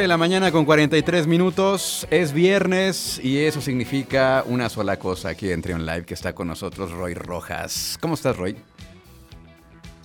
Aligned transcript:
De 0.00 0.06
la 0.08 0.16
mañana 0.16 0.52
con 0.52 0.64
43 0.64 1.26
minutos. 1.26 2.06
Es 2.10 2.32
viernes 2.32 3.20
y 3.22 3.38
eso 3.38 3.60
significa 3.60 4.44
una 4.46 4.68
sola 4.68 4.96
cosa 4.98 5.30
aquí 5.30 5.50
en 5.50 5.60
Trion 5.60 5.86
Live 5.86 6.04
que 6.04 6.14
está 6.14 6.34
con 6.34 6.46
nosotros 6.46 6.92
Roy 6.92 7.14
Rojas. 7.14 7.98
¿Cómo 8.00 8.14
estás, 8.14 8.36
Roy? 8.36 8.56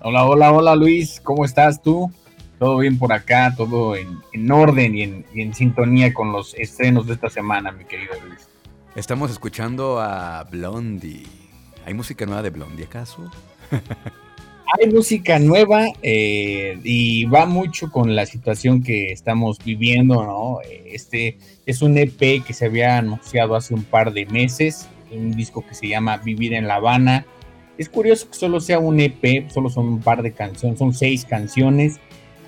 Hola, 0.02 0.26
hola, 0.26 0.52
hola 0.52 0.76
Luis. 0.76 1.22
¿Cómo 1.24 1.46
estás 1.46 1.82
tú? 1.82 2.12
Todo 2.58 2.80
bien 2.80 2.98
por 2.98 3.14
acá, 3.14 3.54
todo 3.56 3.96
en, 3.96 4.52
orden 4.52 4.96
y 4.96 5.04
en, 5.04 5.26
y 5.34 5.42
en 5.42 5.54
sintonía 5.54 6.12
con 6.12 6.32
los 6.32 6.56
estrenos 6.56 7.06
de 7.06 7.14
esta 7.14 7.30
semana, 7.30 7.72
mi 7.72 7.86
querido 7.86 8.14
Luis. 8.28 8.48
Estamos 8.96 9.30
escuchando 9.30 10.00
a 10.02 10.44
Blondie. 10.50 11.28
¿Hay 11.86 11.94
música 11.94 12.26
nueva 12.26 12.42
de 12.42 12.50
Blondie 12.50 12.86
acaso? 12.86 13.30
hay 14.80 14.90
música 14.90 15.38
nueva 15.38 15.86
eh, 16.02 16.80
y 16.84 17.26
va 17.26 17.46
mucho 17.46 17.92
con 17.92 18.16
la 18.16 18.26
situación 18.26 18.82
que 18.82 19.12
estamos 19.12 19.60
viviendo, 19.64 20.24
¿no? 20.24 20.60
Este 20.86 21.38
es 21.66 21.82
un 21.82 21.98
EP 21.98 22.44
que 22.44 22.54
se 22.54 22.66
había 22.66 22.98
anunciado 22.98 23.56
hace 23.56 23.74
un 23.74 23.84
par 23.84 24.14
de 24.14 24.26
meses, 24.26 24.88
un 25.12 25.32
disco 25.32 25.64
que 25.66 25.76
se 25.76 25.88
llama 25.88 26.18
Vivir 26.18 26.54
en 26.54 26.68
La 26.68 26.76
Habana. 26.76 27.26
Es 27.78 27.88
curioso 27.88 28.28
que 28.30 28.36
solo 28.36 28.60
sea 28.60 28.80
un 28.80 29.00
EP, 29.00 29.50
solo 29.50 29.70
son 29.70 29.88
un 29.88 30.02
par 30.02 30.24
de 30.24 30.32
canciones, 30.32 30.80
son 30.80 30.94
seis 30.94 31.24
canciones, 31.26 32.00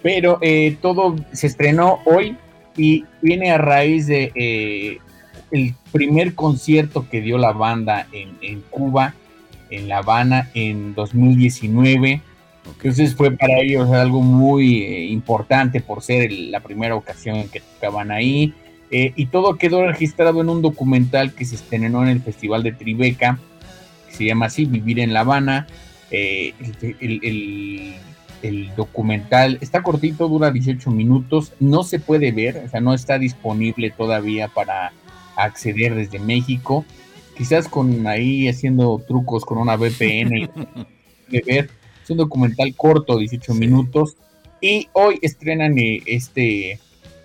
pero 0.02 0.40
eh, 0.42 0.78
todo 0.82 1.16
se 1.32 1.48
estrenó 1.48 2.00
hoy 2.06 2.38
y 2.76 3.06
viene 3.22 3.52
a 3.52 3.60
raíz 3.60 4.08
de 4.08 4.32
eh, 4.34 4.98
el 5.52 5.76
primer 5.92 6.34
concierto 6.34 7.08
que 7.08 7.22
dio 7.22 7.38
la 7.38 7.52
banda 7.52 8.08
en, 8.12 8.36
en 8.42 8.62
Cuba 8.62 9.14
en 9.70 9.88
La 9.88 10.00
Habana 10.00 10.50
en 10.54 10.94
2019. 10.96 12.22
Entonces 12.66 13.16
fue 13.16 13.32
para 13.32 13.60
ellos 13.60 13.90
algo 13.92 14.22
muy 14.22 14.84
eh, 14.84 15.06
importante 15.06 15.82
por 15.82 16.02
ser 16.02 16.32
la 16.32 16.60
primera 16.62 16.96
ocasión 16.96 17.38
en 17.38 17.50
que 17.50 17.60
tocaban 17.60 18.12
ahí. 18.12 18.54
Eh, 18.92 19.14
y 19.16 19.28
todo 19.28 19.56
quedó 19.58 19.86
registrado 19.86 20.42
en 20.42 20.50
un 20.50 20.62
documental 20.62 21.34
que 21.34 21.46
se 21.46 21.56
estrenó 21.56 22.04
en 22.04 22.10
el 22.10 22.22
Festival 22.22 22.64
de 22.64 22.72
Tribeca, 22.72 23.40
que 24.08 24.16
se 24.16 24.26
llama 24.26 24.48
así, 24.48 24.66
Vivir 24.66 25.00
en 25.00 25.14
La 25.14 25.22
Habana. 25.22 25.68
Eh, 26.12 26.54
el, 27.00 27.96
el, 28.42 28.76
documental 28.76 29.58
está 29.60 29.82
cortito, 29.82 30.28
dura 30.28 30.52
18 30.52 30.92
minutos, 30.92 31.54
no 31.60 31.84
se 31.84 32.00
puede 32.00 32.32
ver, 32.32 32.64
o 32.66 32.70
sea, 32.70 32.80
no 32.80 32.94
está 32.94 33.18
disponible 33.18 33.90
todavía 33.90 34.48
para 34.50 34.94
acceder 35.36 35.96
desde 35.96 36.20
México 36.20 36.86
quizás 37.36 37.68
con 37.68 38.08
ahí 38.08 38.48
haciendo 38.48 39.02
trucos 39.08 39.46
con 39.46 39.58
una 39.58 39.76
VPN 39.76 40.50
de 41.30 41.44
ver. 41.46 41.70
Es 42.04 42.10
un 42.10 42.18
documental 42.18 42.74
corto, 42.76 43.18
18 43.18 43.54
minutos. 43.56 44.16
Y 44.62 44.88
hoy 44.94 45.20
estrenan 45.22 45.78
eh, 45.78 46.02
este, 46.06 46.80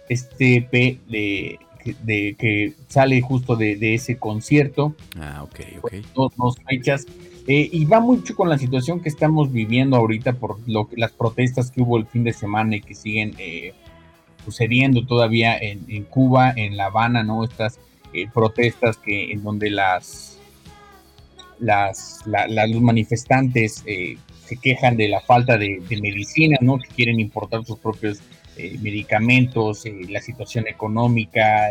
este 0.09 0.57
EP 0.57 1.01
de, 1.09 1.59
de, 2.03 2.37
que 2.39 2.75
sale 2.89 3.21
justo 3.21 3.57
de, 3.57 3.95
ese 3.95 4.19
concierto. 4.19 4.95
Ah, 5.17 5.43
ok, 5.43 5.61
ok. 5.83 5.93
Dos, 6.15 6.33
dos 6.37 6.57
fechas. 6.69 7.07
Eh, 7.47 7.69
y 7.73 7.85
va 7.85 8.01
mucho 8.01 8.35
con 8.37 8.49
la 8.49 8.59
situación 8.59 9.01
que 9.01 9.09
estamos 9.09 9.53
viviendo 9.53 9.97
ahorita 9.97 10.35
por 10.35 10.59
lo, 10.69 10.89
las 10.97 11.13
protestas 11.13 11.71
que 11.71 11.83
hubo 11.83 11.97
el 11.97 12.07
fin 12.07 12.23
de 12.25 12.33
semana 12.33 12.77
y 12.77 12.81
que 12.81 12.95
siguen 12.95 13.35
eh, 13.39 13.75
sucediendo 14.45 15.05
todavía 15.07 15.57
en, 15.57 15.85
en, 15.89 16.05
Cuba, 16.05 16.53
en 16.55 16.77
La 16.77 16.87
Habana, 16.87 17.23
¿no? 17.23 17.45
Estas 17.45 17.79
eh, 18.13 18.27
protestas 18.33 18.97
que 18.97 19.33
en 19.33 19.43
donde 19.43 19.71
las 19.71 20.37
las, 21.61 22.23
los 22.27 22.81
manifestantes 22.81 23.83
eh, 23.87 24.17
se 24.47 24.57
quejan 24.57 24.97
de 24.97 25.09
la 25.09 25.21
falta 25.21 25.59
de, 25.59 25.83
medicina, 25.91 26.57
¿no? 26.61 26.79
Que 26.79 26.89
quieren 26.89 27.21
importar 27.21 27.65
sus 27.65 27.79
propios 27.79 28.19
eh, 28.57 28.79
medicamentos, 28.81 29.85
la 30.09 30.21
situación 30.21 30.67
económica, 30.67 31.69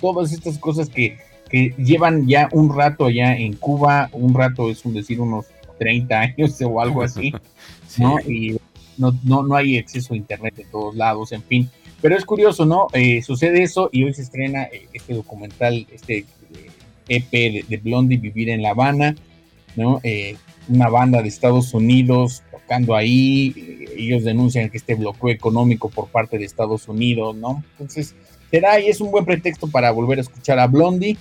todas 0.00 0.32
estas 0.32 0.58
cosas 0.58 0.88
que, 0.88 1.18
que, 1.48 1.72
llevan 1.78 2.26
ya 2.26 2.48
un 2.52 2.76
rato 2.76 3.06
allá 3.06 3.36
en 3.36 3.54
Cuba, 3.54 4.10
un 4.12 4.34
rato 4.34 4.70
es 4.70 4.84
un 4.84 4.94
decir 4.94 5.20
unos 5.20 5.46
30 5.78 6.20
años 6.20 6.60
o 6.60 6.80
algo 6.80 7.02
así, 7.02 7.32
¿no? 7.98 8.18
Y 8.20 8.58
no, 8.98 9.16
no, 9.22 9.42
no 9.44 9.54
hay 9.54 9.78
acceso 9.78 10.12
a 10.12 10.16
internet 10.16 10.58
en 10.58 10.70
todos 10.70 10.94
lados, 10.96 11.32
en 11.32 11.42
fin. 11.42 11.70
Pero 12.00 12.16
es 12.16 12.24
curioso, 12.24 12.64
¿no? 12.64 12.86
Eh, 12.92 13.22
sucede 13.22 13.62
eso 13.62 13.90
y 13.92 14.04
hoy 14.04 14.14
se 14.14 14.22
estrena 14.22 14.64
eh, 14.64 14.88
este 14.92 15.14
documental, 15.14 15.86
este 15.92 16.24
EP 17.08 17.34
eh, 17.34 17.58
e 17.58 17.64
de, 17.68 17.76
Blondie, 17.78 18.18
Vivir 18.18 18.50
en 18.50 18.62
La 18.62 18.70
Habana, 18.70 19.16
¿no? 19.76 20.00
una 20.68 20.88
banda 20.88 21.22
de 21.22 21.28
Estados 21.28 21.72
Unidos 21.72 22.42
tocando 22.50 22.94
ahí, 22.94 23.86
ellos 23.96 24.22
denuncian 24.22 24.68
que 24.68 24.76
este 24.76 24.94
bloqueo 24.94 25.30
económico 25.30 25.88
por 25.88 26.08
parte 26.08 26.36
de 26.36 26.44
Estados 26.44 26.88
Unidos, 26.88 27.34
¿no? 27.36 27.64
Entonces, 27.72 28.14
será 28.50 28.78
y 28.78 28.88
es 28.88 29.00
un 29.00 29.10
buen 29.10 29.24
pretexto 29.24 29.66
para 29.68 29.90
volver 29.90 30.18
a 30.18 30.22
escuchar 30.22 30.58
a 30.58 30.66
Blondie. 30.66 31.16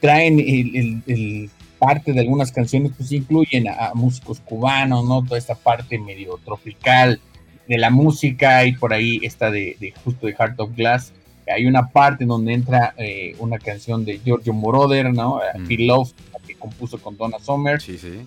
traen 0.00 0.40
el, 0.40 1.50
parte 1.78 2.12
de 2.12 2.20
algunas 2.20 2.50
canciones, 2.50 2.92
pues 2.96 3.12
incluyen 3.12 3.68
a, 3.68 3.88
a 3.88 3.94
músicos 3.94 4.40
cubanos, 4.40 5.04
¿no? 5.04 5.22
Toda 5.22 5.38
esta 5.38 5.54
parte 5.54 5.98
medio 5.98 6.38
tropical, 6.44 7.20
de 7.68 7.78
la 7.78 7.90
música 7.90 8.64
y 8.64 8.72
por 8.72 8.92
ahí 8.92 9.20
está 9.22 9.50
de, 9.50 9.94
justo 10.04 10.26
de 10.26 10.34
Heart 10.34 10.60
of 10.60 10.74
Glass. 10.76 11.12
Hay 11.52 11.66
una 11.66 11.88
parte 11.88 12.24
donde 12.24 12.54
entra 12.54 12.94
eh, 12.96 13.34
una 13.38 13.58
canción 13.58 14.04
de 14.04 14.18
Giorgio 14.18 14.52
Moroder, 14.52 15.12
¿no? 15.12 15.40
Mm. 15.56 15.66
Feel 15.66 15.86
Love, 15.86 16.12
que 16.46 16.54
compuso 16.54 16.98
con 16.98 17.16
Donna 17.16 17.38
Summer. 17.38 17.80
Sí, 17.80 17.98
sí. 17.98 18.24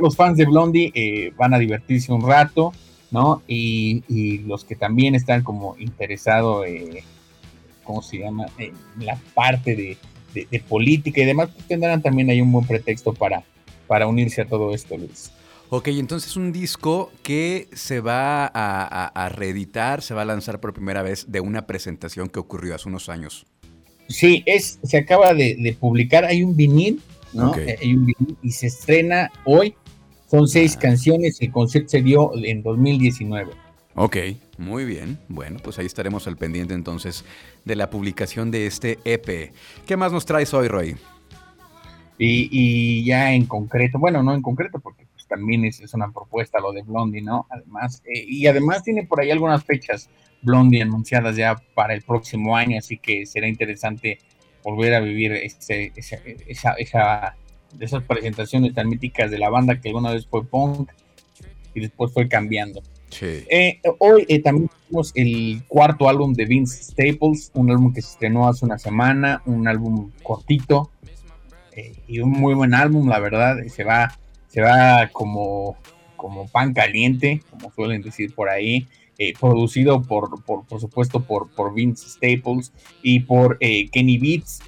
Los 0.00 0.16
fans 0.16 0.36
de 0.36 0.46
Blondie 0.46 0.92
eh, 0.94 1.32
van 1.36 1.54
a 1.54 1.58
divertirse 1.58 2.12
un 2.12 2.26
rato, 2.26 2.72
¿no? 3.10 3.42
Y, 3.46 4.38
los 4.46 4.64
que 4.64 4.76
también 4.76 5.14
están 5.14 5.42
como 5.42 5.76
interesados, 5.78 6.66
eh, 6.66 7.02
¿cómo 7.82 8.02
se 8.02 8.18
llama? 8.18 8.46
En 8.58 8.74
la 9.04 9.18
parte 9.34 9.74
de, 9.74 9.96
política 10.68 11.20
y 11.20 11.26
demás, 11.26 11.50
pues 11.54 11.66
tendrán 11.68 12.02
también 12.02 12.28
ahí 12.28 12.40
un 12.40 12.50
buen 12.50 12.66
pretexto 12.66 13.12
para, 13.12 13.44
para 13.86 14.08
unirse 14.08 14.42
a 14.42 14.46
todo 14.46 14.74
esto, 14.74 14.96
Luis. 14.96 15.30
Ok, 15.70 15.88
entonces 15.88 16.36
un 16.36 16.52
disco 16.52 17.10
que 17.22 17.68
se 17.72 18.00
va 18.00 18.46
a, 18.46 19.28
reeditar, 19.30 20.02
se 20.02 20.14
va 20.14 20.22
a 20.22 20.24
lanzar 20.24 20.60
por 20.60 20.72
primera 20.72 21.02
vez 21.02 21.30
de 21.32 21.40
una 21.40 21.66
presentación 21.66 22.28
que 22.28 22.38
ocurrió 22.38 22.74
hace 22.74 22.88
unos 22.88 23.08
años. 23.08 23.46
Sí, 24.08 24.42
es, 24.46 24.78
se 24.82 24.98
acaba 24.98 25.34
de, 25.34 25.76
publicar, 25.80 26.24
hay 26.24 26.44
un 26.44 26.54
vinil, 26.54 27.00
¿no? 27.32 27.56
Eh, 27.56 27.78
hay 27.80 27.94
un 27.94 28.06
vinil 28.06 28.36
y 28.42 28.50
se 28.52 28.66
estrena 28.66 29.32
hoy. 29.44 29.74
Son 30.30 30.46
seis 30.46 30.74
ah. 30.76 30.80
canciones, 30.80 31.40
el 31.40 31.50
concierto 31.50 31.90
se 31.90 32.02
dio 32.02 32.32
en 32.36 32.62
2019. 32.62 33.52
Ok, 33.96 34.16
muy 34.58 34.84
bien. 34.84 35.18
Bueno, 35.28 35.60
pues 35.62 35.78
ahí 35.78 35.86
estaremos 35.86 36.26
al 36.26 36.36
pendiente 36.36 36.74
entonces 36.74 37.24
de 37.64 37.76
la 37.76 37.90
publicación 37.90 38.50
de 38.50 38.66
este 38.66 38.98
EP. 39.04 39.52
¿Qué 39.86 39.96
más 39.96 40.12
nos 40.12 40.26
traes 40.26 40.52
hoy, 40.52 40.68
Roy? 40.68 40.96
Y, 42.18 42.48
y 42.50 43.04
ya 43.04 43.32
en 43.32 43.46
concreto, 43.46 43.98
bueno, 43.98 44.22
no 44.22 44.34
en 44.34 44.42
concreto, 44.42 44.78
porque 44.80 45.03
pues 45.24 45.38
también 45.38 45.64
es, 45.64 45.80
es 45.80 45.94
una 45.94 46.10
propuesta 46.10 46.60
lo 46.60 46.72
de 46.72 46.82
Blondie, 46.82 47.22
¿no? 47.22 47.46
Además, 47.50 48.02
eh, 48.06 48.24
y 48.26 48.46
además 48.46 48.82
tiene 48.82 49.04
por 49.04 49.20
ahí 49.20 49.30
algunas 49.30 49.64
fechas 49.64 50.10
Blondie 50.42 50.82
anunciadas 50.82 51.36
ya 51.36 51.56
para 51.74 51.94
el 51.94 52.02
próximo 52.02 52.56
año, 52.56 52.78
así 52.78 52.98
que 52.98 53.26
será 53.26 53.48
interesante 53.48 54.18
volver 54.62 54.94
a 54.94 55.00
vivir 55.00 55.32
ese, 55.32 55.92
esa, 55.94 56.16
esa, 56.46 56.72
esa, 56.72 57.36
esas 57.78 58.02
presentaciones 58.04 58.74
tan 58.74 58.88
míticas 58.88 59.30
de 59.30 59.38
la 59.38 59.50
banda 59.50 59.80
que 59.80 59.88
alguna 59.88 60.12
vez 60.12 60.26
fue 60.26 60.44
punk 60.44 60.90
y 61.74 61.80
después 61.80 62.12
fue 62.12 62.28
cambiando. 62.28 62.82
Eh, 63.22 63.80
hoy 64.00 64.26
eh, 64.28 64.40
también 64.40 64.68
tenemos 64.86 65.12
el 65.14 65.62
cuarto 65.68 66.08
álbum 66.08 66.32
de 66.32 66.46
Vince 66.46 66.82
Staples, 66.82 67.50
un 67.54 67.70
álbum 67.70 67.92
que 67.92 68.02
se 68.02 68.10
estrenó 68.10 68.48
hace 68.48 68.64
una 68.64 68.78
semana, 68.78 69.40
un 69.46 69.68
álbum 69.68 70.10
cortito 70.22 70.90
eh, 71.72 71.92
y 72.08 72.18
un 72.20 72.30
muy 72.30 72.54
buen 72.54 72.74
álbum, 72.74 73.08
la 73.08 73.20
verdad. 73.20 73.56
Se 73.68 73.84
va, 73.84 74.18
se 74.54 74.60
va 74.60 75.10
como, 75.12 75.76
como 76.16 76.46
pan 76.46 76.72
caliente, 76.72 77.42
como 77.50 77.72
suelen 77.72 78.02
decir 78.02 78.32
por 78.34 78.48
ahí. 78.48 78.86
producido 79.40 80.00
por, 80.00 80.44
por, 80.44 80.64
por, 80.64 80.80
supuesto 80.80 81.20
por, 81.20 81.50
por 81.54 81.74
Vince 81.74 82.08
Staples 82.08 82.72
y 83.02 83.20
por 83.20 83.58
Kenny 83.58 84.18
Beats. 84.18 84.60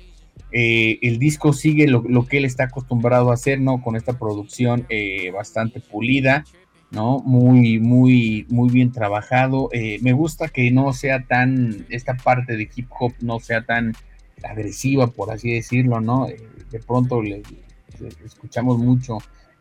el 0.51 1.19
disco 1.19 1.53
sigue 1.53 1.87
lo, 1.87 2.03
lo, 2.03 2.27
que 2.27 2.39
él 2.39 2.45
está 2.45 2.65
acostumbrado 2.65 3.31
a 3.31 3.35
hacer, 3.35 3.61
¿no? 3.61 3.81
Con 3.81 3.95
esta 3.95 4.19
producción 4.19 4.87
bastante 5.33 5.81
pulida, 5.81 6.45
¿no? 6.91 7.21
Muy, 7.21 7.79
muy, 7.79 8.47
muy 8.49 8.71
bien 8.71 8.93
trabajado. 8.93 9.69
Eh, 9.73 9.99
me 10.03 10.13
gusta 10.13 10.49
que 10.49 10.71
no 10.71 10.93
sea 10.93 11.25
tan, 11.25 11.87
esta 11.89 12.17
parte 12.17 12.57
de 12.57 12.69
hip 12.75 12.89
hop 12.99 13.13
no 13.21 13.41
sea 13.41 13.65
tan 13.65 13.95
agresiva, 14.43 15.09
por 15.09 15.31
así 15.31 15.53
decirlo, 15.53 16.01
¿no? 16.01 16.29
Eh, 16.29 16.37
de 16.71 16.79
pronto 16.81 17.23
le, 17.23 17.43
escuchamos 18.25 18.79
mucho 18.79 19.19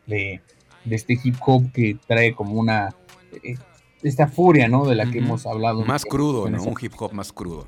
de, 0.08 0.42
este 0.90 1.18
hip 1.24 1.36
hop 1.46 1.72
que 1.72 1.98
trae 2.08 2.34
como 2.34 2.54
una, 2.54 2.96
eh, 3.44 3.56
esta 4.04 4.28
furia, 4.28 4.68
¿no? 4.68 4.86
De 4.86 4.96
la 4.96 5.10
que 5.10 5.20
hemos 5.20 5.46
hablado. 5.46 5.84
Más 5.84 6.06
crudo, 6.06 6.50
¿no? 6.50 6.62
Un 6.64 6.76
hip 6.80 6.94
hop 7.00 7.14
más 7.14 7.32
crudo. 7.32 7.68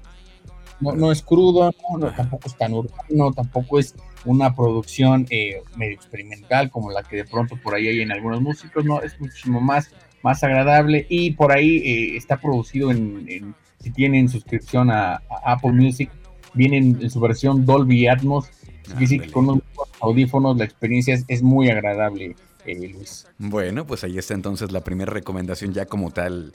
No, 0.80 0.94
no 0.94 1.12
es 1.12 1.24
crudo, 1.24 1.72
no, 1.98 2.13
tampoco 2.13 2.48
es 2.48 2.56
tan 2.56 2.74
urbano, 2.74 3.31
tampoco 3.34 3.80
es 3.80 3.95
una 4.25 4.54
producción 4.54 5.25
eh, 5.31 5.62
medio 5.75 5.95
experimental 5.95 6.69
como 6.69 6.92
la 6.92 7.01
que 7.01 7.16
de 7.16 7.25
pronto 7.25 7.57
por 7.63 7.74
ahí 7.74 7.88
hay 7.88 8.01
en 8.01 8.12
algunos 8.12 8.42
músicos, 8.42 8.86
no, 8.86 9.01
es 9.01 9.19
muchísimo 9.19 9.60
más, 9.60 9.89
más 10.22 10.44
agradable 10.44 11.07
y 11.10 11.31
por 11.31 11.51
ahí 11.51 11.78
eh, 11.78 12.18
está 12.18 12.38
producido 12.38 12.92
en, 12.92 13.56
si 13.80 13.89
tienen 13.92 14.30
suscripción 14.30 14.92
a, 14.92 15.22
Apple 15.45 15.72
Music, 15.72 16.12
viene 16.54 16.78
en, 16.78 17.10
su 17.10 17.19
versión 17.19 17.66
Dolby 17.66 18.07
Atmos, 18.07 18.50
que 18.95 19.31
con 19.31 19.50
unos 19.50 19.63
audífonos 20.00 20.57
la 20.57 20.66
experiencia 20.66 21.18
es, 21.28 21.42
muy 21.42 21.69
agradable. 21.69 22.36
Eh, 22.66 22.89
Luis. 22.89 23.25
Bueno, 23.38 23.88
pues 23.88 24.04
ahí 24.04 24.18
está 24.18 24.34
entonces 24.34 24.74
la 24.74 24.84
primera 24.84 25.12
recomendación 25.12 25.74
ya 25.74 25.86
como 25.86 26.12
tal, 26.12 26.54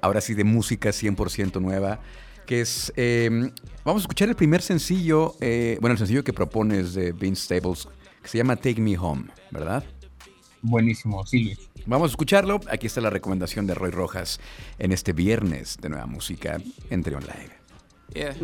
ahora 0.00 0.20
sí 0.20 0.34
de 0.34 0.44
música 0.44 0.90
100% 0.90 1.60
nueva 1.60 2.00
que 2.46 2.60
es... 2.60 2.92
Em, 2.96 3.50
vamos 3.84 4.02
a 4.02 4.04
escuchar 4.04 4.28
el 4.28 4.36
primer 4.36 4.62
sencillo, 4.62 5.34
eh, 5.40 5.78
bueno, 5.80 5.92
el 5.92 5.98
sencillo 5.98 6.24
que 6.24 6.32
propones 6.32 6.94
de 6.94 7.12
Vince 7.12 7.42
Staples, 7.44 7.88
que 8.22 8.28
se 8.28 8.38
llama 8.38 8.56
Take 8.56 8.80
Me 8.80 8.96
Home, 8.98 9.24
¿verdad? 9.50 9.84
Buenísimo, 10.60 11.26
sí. 11.26 11.56
Vamos 11.86 12.10
a 12.10 12.12
escucharlo. 12.12 12.60
Aquí 12.70 12.86
está 12.86 13.00
la 13.00 13.10
recomendación 13.10 13.66
de 13.66 13.74
Roy 13.74 13.90
Rojas 13.90 14.38
en 14.78 14.92
este 14.92 15.12
viernes 15.12 15.78
de 15.80 15.88
nueva 15.88 16.06
música 16.06 16.60
en 16.90 17.02
Trion 17.02 17.24
Live. 17.24 17.50
Yeah. 18.14 18.36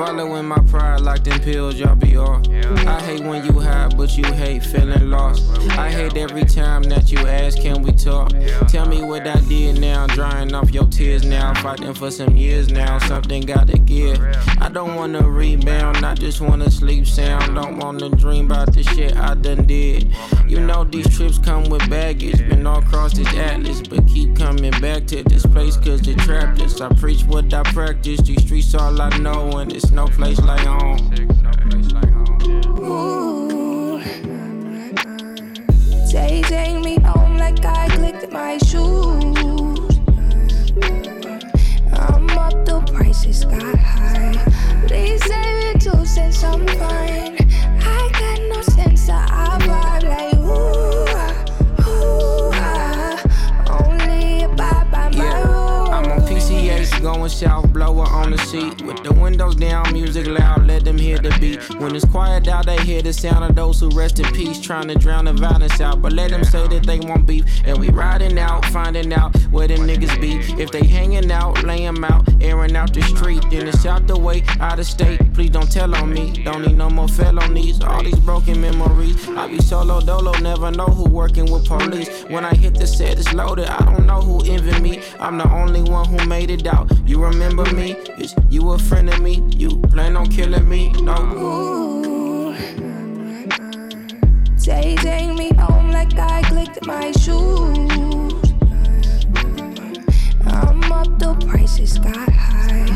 Swallowing 0.00 0.46
my 0.46 0.58
pride 0.60 1.02
like 1.02 1.24
them 1.24 1.38
pills, 1.40 1.74
y'all 1.74 1.94
be 1.94 2.16
off. 2.16 2.48
I 2.86 2.98
hate 3.02 3.20
when 3.20 3.44
you 3.44 3.60
hide, 3.60 3.98
but 3.98 4.16
you 4.16 4.24
hate 4.32 4.64
feeling 4.64 5.10
lost. 5.10 5.46
I 5.72 5.90
hate 5.90 6.16
every 6.16 6.46
time 6.46 6.84
that 6.84 7.12
you 7.12 7.18
ask, 7.18 7.58
can 7.58 7.82
we 7.82 7.92
talk? 7.92 8.32
Tell 8.68 8.88
me 8.88 9.02
what 9.02 9.26
I 9.26 9.38
did 9.42 9.78
now, 9.78 10.06
drying 10.06 10.54
off 10.54 10.70
your 10.70 10.86
tears 10.86 11.26
now. 11.26 11.52
Fighting 11.60 11.92
for 11.92 12.10
some 12.10 12.34
years 12.34 12.70
now, 12.70 12.98
something 13.00 13.42
gotta 13.42 13.76
give. 13.90 14.18
I 14.60 14.68
don't 14.68 14.94
wanna 14.94 15.28
rebound, 15.28 16.04
I 16.04 16.14
just 16.14 16.40
wanna 16.40 16.70
sleep 16.70 17.06
sound. 17.06 17.56
Don't 17.56 17.78
wanna 17.78 18.08
dream 18.10 18.46
about 18.46 18.72
the 18.72 18.82
shit 18.82 19.16
I 19.16 19.34
done 19.34 19.66
did. 19.66 20.14
You 20.46 20.60
know 20.60 20.84
these 20.84 21.08
trips 21.16 21.38
come 21.38 21.64
with 21.64 21.88
baggage, 21.90 22.38
been 22.48 22.66
all 22.66 22.78
across 22.78 23.12
this 23.14 23.28
atlas, 23.34 23.82
but 23.82 24.06
keep 24.06 24.36
coming 24.36 24.78
back 24.80 25.06
to 25.08 25.22
this 25.24 25.44
place 25.44 25.76
cause 25.76 26.06
it 26.06 26.18
trapped 26.20 26.60
us. 26.62 26.80
I 26.80 26.88
preach 26.94 27.24
what 27.24 27.52
I 27.52 27.62
practice, 27.72 28.20
these 28.20 28.42
streets 28.42 28.74
all 28.74 29.00
I 29.00 29.16
know, 29.18 29.58
and 29.58 29.72
it's 29.72 29.90
no 29.90 30.06
place 30.06 30.40
like 30.40 30.60
home. 30.60 31.12
Ooh. 32.78 34.00
Say, 36.06 36.42
take 36.42 36.82
me 36.84 36.98
home 37.00 37.36
like 37.38 37.64
I 37.64 37.88
clicked 37.88 38.32
my 38.32 38.58
shoes. 38.58 39.29
Prices 43.10 43.44
got 43.44 43.76
high. 43.76 44.36
Please 44.86 45.20
save 45.24 45.74
it 45.74 45.80
two 45.80 46.06
cents, 46.06 46.44
I'm 46.44 46.64
fine. 46.64 47.36
I 47.82 48.10
got 48.12 48.40
no 48.54 48.62
sense, 48.62 49.08
I 49.08 49.59
Going 57.20 57.28
south, 57.28 57.70
blower 57.74 58.06
on 58.06 58.30
the 58.30 58.38
seat 58.38 58.80
with 58.80 59.04
the 59.04 59.12
windows 59.12 59.54
down, 59.54 59.92
music 59.92 60.26
loud, 60.26 60.66
let 60.66 60.86
them 60.86 60.96
hear 60.96 61.18
the 61.18 61.28
beat. 61.38 61.60
When 61.78 61.94
it's 61.94 62.06
quiet 62.06 62.48
out, 62.48 62.64
they 62.64 62.78
hear 62.78 63.02
the 63.02 63.12
sound 63.12 63.44
of 63.44 63.54
those 63.54 63.78
who 63.78 63.90
rest 63.90 64.20
in 64.20 64.32
peace, 64.32 64.58
trying 64.58 64.88
to 64.88 64.94
drown 64.94 65.26
the 65.26 65.34
violence 65.34 65.82
out. 65.82 66.00
But 66.00 66.14
let 66.14 66.30
them 66.30 66.44
say 66.44 66.66
that 66.68 66.86
they 66.86 66.98
want 66.98 67.26
beef, 67.26 67.44
and 67.66 67.76
we 67.76 67.90
riding 67.90 68.38
out, 68.38 68.64
finding 68.66 69.12
out 69.12 69.36
where 69.50 69.68
them 69.68 69.80
niggas 69.80 70.18
be. 70.18 70.38
If 70.58 70.70
they 70.70 70.82
hanging 70.82 71.30
out, 71.30 71.62
lay 71.62 71.84
them 71.84 72.02
out, 72.04 72.26
airing 72.40 72.74
out 72.74 72.94
the 72.94 73.02
street, 73.02 73.44
then 73.50 73.68
it's 73.68 73.84
out 73.84 74.06
the 74.06 74.18
way, 74.18 74.42
out 74.58 74.78
of 74.78 74.86
state. 74.86 75.20
Please 75.34 75.50
don't 75.50 75.70
tell 75.70 75.94
on 75.94 76.10
me, 76.10 76.42
don't 76.42 76.62
need 76.62 76.78
no 76.78 76.88
more 76.88 77.08
felonies. 77.08 77.82
All 77.82 78.02
these 78.02 78.18
broken 78.20 78.62
memories, 78.62 79.28
I 79.28 79.46
be 79.46 79.58
solo 79.58 80.00
dolo, 80.00 80.32
never 80.38 80.70
know 80.70 80.86
who 80.86 81.04
working 81.04 81.52
with 81.52 81.66
police. 81.66 82.24
When 82.28 82.46
I 82.46 82.54
hit 82.54 82.76
the 82.76 82.86
set, 82.86 83.18
it's 83.18 83.34
loaded, 83.34 83.66
I 83.66 83.84
don't 83.84 84.06
know 84.06 84.22
who 84.22 84.42
envy 84.50 84.80
me. 84.80 85.02
I'm 85.18 85.36
the 85.36 85.52
only 85.52 85.82
one 85.82 86.08
who 86.08 86.26
made 86.26 86.48
it 86.48 86.66
out. 86.66 86.90
You 87.10 87.18
remember 87.24 87.64
me? 87.74 87.96
Is 88.18 88.36
you 88.50 88.70
a 88.70 88.78
friend 88.78 89.08
of 89.08 89.20
me? 89.20 89.42
You 89.56 89.80
plan 89.90 90.16
on 90.16 90.28
killing 90.28 90.68
me? 90.68 90.92
No. 91.02 91.16
Ooh. 91.16 92.54
Say, 94.56 94.94
take 94.94 95.34
me 95.36 95.50
home 95.58 95.90
like 95.90 96.16
I 96.16 96.42
clicked 96.42 96.86
my 96.86 97.10
shoes. 97.10 98.52
I'm 100.46 100.92
up, 100.92 101.18
the 101.18 101.34
prices 101.48 101.98
got 101.98 102.28
high. 102.30 102.86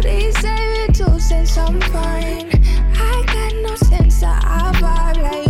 Please 0.00 0.36
save 0.40 0.88
it 0.88 0.94
two 0.96 1.20
cents, 1.20 1.56
I'm 1.56 1.80
fine. 1.92 2.50
I 2.96 3.22
got 3.24 3.54
no 3.62 3.76
sense, 3.76 4.24
I 4.24 4.72
vibe 4.82 5.22
like 5.22 5.49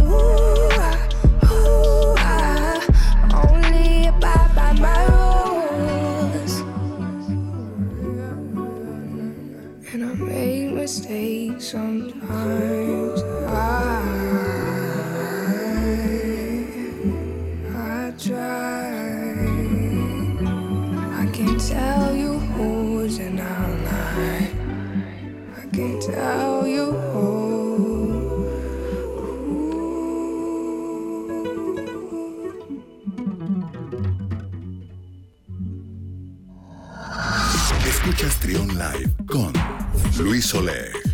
Luis 40.53 41.10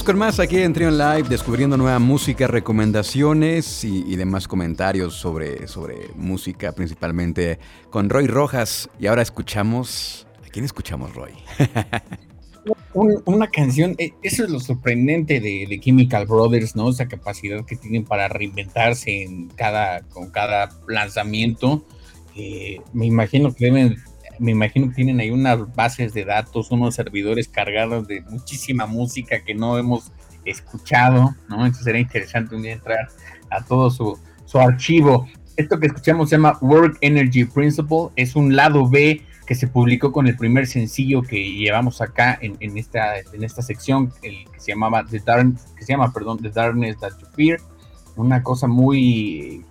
Con 0.00 0.18
más 0.18 0.40
aquí 0.40 0.58
en 0.58 0.72
Trion 0.72 0.96
Live, 0.96 1.28
descubriendo 1.28 1.76
nueva 1.76 1.98
música, 1.98 2.46
recomendaciones 2.46 3.84
y, 3.84 4.16
demás 4.16 4.48
comentarios 4.48 5.14
sobre, 5.14 5.68
sobre 5.68 6.08
música, 6.16 6.72
principalmente 6.72 7.58
con 7.90 8.08
Roy 8.08 8.26
Rojas. 8.26 8.88
Y 8.98 9.06
ahora 9.06 9.20
escuchamos. 9.20 10.26
¿A 10.44 10.48
quién 10.48 10.64
escuchamos, 10.64 11.14
Roy? 11.14 11.32
una 12.94 13.48
canción, 13.48 13.94
eh, 13.98 14.12
eso 14.22 14.44
es 14.44 14.50
lo 14.50 14.60
sorprendente 14.60 15.40
de, 15.40 15.78
Chemical 15.78 16.26
Brothers, 16.26 16.74
¿no? 16.74 16.88
Esa 16.88 17.06
capacidad 17.06 17.62
que 17.66 17.76
tienen 17.76 18.04
para 18.04 18.28
reinventarse 18.28 19.22
en 19.22 19.48
cada, 19.48 20.00
con 20.08 20.30
cada 20.30 20.70
lanzamiento. 20.88 21.84
Eh, 22.34 22.80
me 22.94 23.04
imagino 23.04 23.54
que 23.54 23.66
deben 23.66 23.98
me 24.42 24.50
imagino 24.50 24.88
que 24.88 24.94
tienen 24.96 25.20
ahí 25.20 25.30
unas 25.30 25.72
bases 25.74 26.12
de 26.14 26.24
datos, 26.24 26.72
unos 26.72 26.96
servidores 26.96 27.46
cargados 27.46 28.08
de 28.08 28.22
muchísima 28.22 28.86
música 28.86 29.40
que 29.44 29.54
no 29.54 29.78
hemos 29.78 30.10
escuchado, 30.44 31.36
¿no? 31.48 31.64
Entonces 31.64 31.84
sería 31.84 32.00
interesante 32.00 32.56
un 32.56 32.62
día 32.62 32.72
entrar 32.72 33.08
a 33.50 33.62
todo 33.64 33.88
su, 33.90 34.18
archivo. 34.54 35.28
Esto 35.56 35.78
que 35.78 35.86
escuchamos 35.86 36.28
se 36.28 36.36
llama 36.36 36.58
Work 36.60 36.98
Energy 37.00 37.44
Principle, 37.44 38.08
es 38.16 38.34
un 38.36 38.54
lado 38.54 38.86
B 38.86 39.22
que 39.46 39.54
se 39.54 39.68
publicó 39.68 40.12
con 40.12 40.26
el 40.26 40.36
primer 40.36 40.66
sencillo 40.66 41.22
que 41.22 41.52
llevamos 41.54 42.02
acá 42.02 42.38
en, 42.42 42.76
esta, 42.76 43.18
en 43.18 43.44
esta 43.44 43.62
sección, 43.62 44.12
el 44.22 44.44
que 44.52 44.60
se 44.60 44.72
llamaba 44.72 45.06
The 45.06 45.20
Dark, 45.20 45.54
que 45.78 45.84
se 45.84 45.92
llama, 45.92 46.12
perdón, 46.12 46.38
The 46.42 46.50
Darkness 46.50 46.98
That 46.98 47.12
You 47.18 47.26
Fear, 47.34 47.60
una 48.16 48.42
cosa 48.42 48.66
muy 48.66 49.64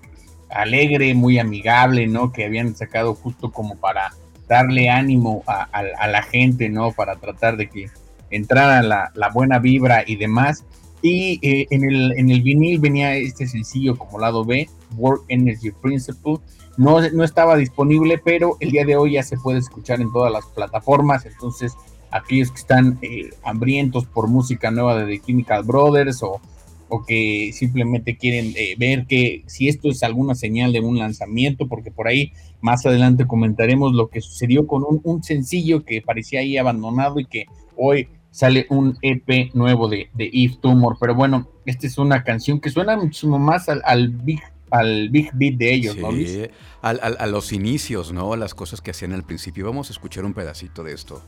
alegre, 0.50 1.14
muy 1.14 1.40
amigable, 1.40 2.08
¿no? 2.08 2.32
Que 2.32 2.46
habían 2.46 2.76
sacado 2.76 3.14
justo 3.14 3.52
como 3.52 3.76
para 3.76 4.14
darle 4.52 4.90
ánimo 4.90 5.44
a, 5.48 6.08
la 6.08 6.24
gente, 6.24 6.68
¿no? 6.68 6.92
Para 6.92 7.16
tratar 7.16 7.56
de 7.56 7.70
que 7.70 7.86
entrara 8.32 8.84
la, 8.84 9.30
buena 9.34 9.60
vibra 9.60 10.04
y 10.06 10.18
demás. 10.18 10.66
Y 11.02 11.40
eh, 11.42 11.68
en, 11.70 11.86
el, 11.86 12.12
en 12.18 12.30
el 12.30 12.42
vinil 12.42 12.78
venía 12.80 13.16
este 13.16 13.48
sencillo 13.48 13.98
como 13.98 14.20
lado 14.20 14.44
B, 14.44 14.70
Work 14.98 15.24
Energy 15.30 15.72
Principle. 15.72 16.40
No, 16.76 17.00
no 17.12 17.24
estaba 17.24 17.56
disponible, 17.56 18.18
pero 18.18 18.58
el 18.60 18.72
día 18.72 18.84
de 18.84 18.98
hoy 18.98 19.14
ya 19.14 19.24
se 19.24 19.38
puede 19.38 19.60
escuchar 19.60 20.02
en 20.02 20.12
todas 20.12 20.34
las 20.34 20.46
plataformas. 20.48 21.26
Entonces, 21.26 21.74
aquellos 22.12 22.52
que 22.52 22.60
están 22.60 23.00
eh, 23.02 23.30
hambrientos 23.44 24.06
por 24.06 24.28
música 24.28 24.70
nueva 24.70 24.98
de 24.98 25.06
The 25.06 25.26
Chemical 25.26 25.64
Brothers 25.64 26.22
o 26.24 26.42
o 26.92 27.06
que 27.06 27.52
simplemente 27.54 28.18
quieren 28.18 28.54
eh, 28.58 28.76
ver 28.78 29.08
que 29.08 29.44
si 29.48 29.70
esto 29.70 29.90
es 29.90 30.04
alguna 30.04 30.36
señal 30.36 30.74
de 30.74 30.82
un 30.82 31.00
lanzamiento, 31.00 31.68
porque 31.70 31.90
por 31.90 32.10
ahí 32.10 32.34
más 32.60 32.86
adelante 32.86 33.26
comentaremos 33.26 33.94
lo 33.94 34.10
que 34.10 34.20
sucedió 34.20 34.68
con 34.68 34.84
un, 35.04 35.24
sencillo 35.24 35.86
que 35.86 36.02
parecía 36.02 36.42
ahí 36.42 36.58
abandonado 36.58 37.22
y 37.22 37.26
que 37.26 37.46
hoy 37.78 38.10
sale 38.30 38.66
un 38.70 38.98
EP 39.02 39.56
nuevo 39.56 39.88
de, 39.88 40.10
de 40.14 40.30
Eve 40.34 40.58
Tumor. 40.62 40.98
Pero 41.00 41.16
bueno, 41.16 41.48
esta 41.66 41.88
es 41.88 41.98
una 41.98 42.26
canción 42.26 42.60
que 42.60 42.70
suena 42.70 42.98
muchísimo 42.98 43.40
más 43.40 43.70
al, 43.70 44.10
big 44.10 44.42
al 44.70 45.08
big 45.10 45.32
beat 45.34 45.56
de 45.56 45.74
ellos, 45.74 45.96
¿no? 45.96 46.10
a 46.82 47.28
los 47.28 47.54
inicios, 47.54 48.12
¿no? 48.12 48.36
Las 48.36 48.54
cosas 48.54 48.82
que 48.82 48.92
hacían 48.92 49.14
al 49.14 49.24
principio. 49.24 49.66
Vamos 49.66 49.90
a 49.90 49.94
escuchar 49.94 50.26
un 50.26 50.34
pedacito 50.34 50.84
de 50.84 50.94
esto. 50.94 51.22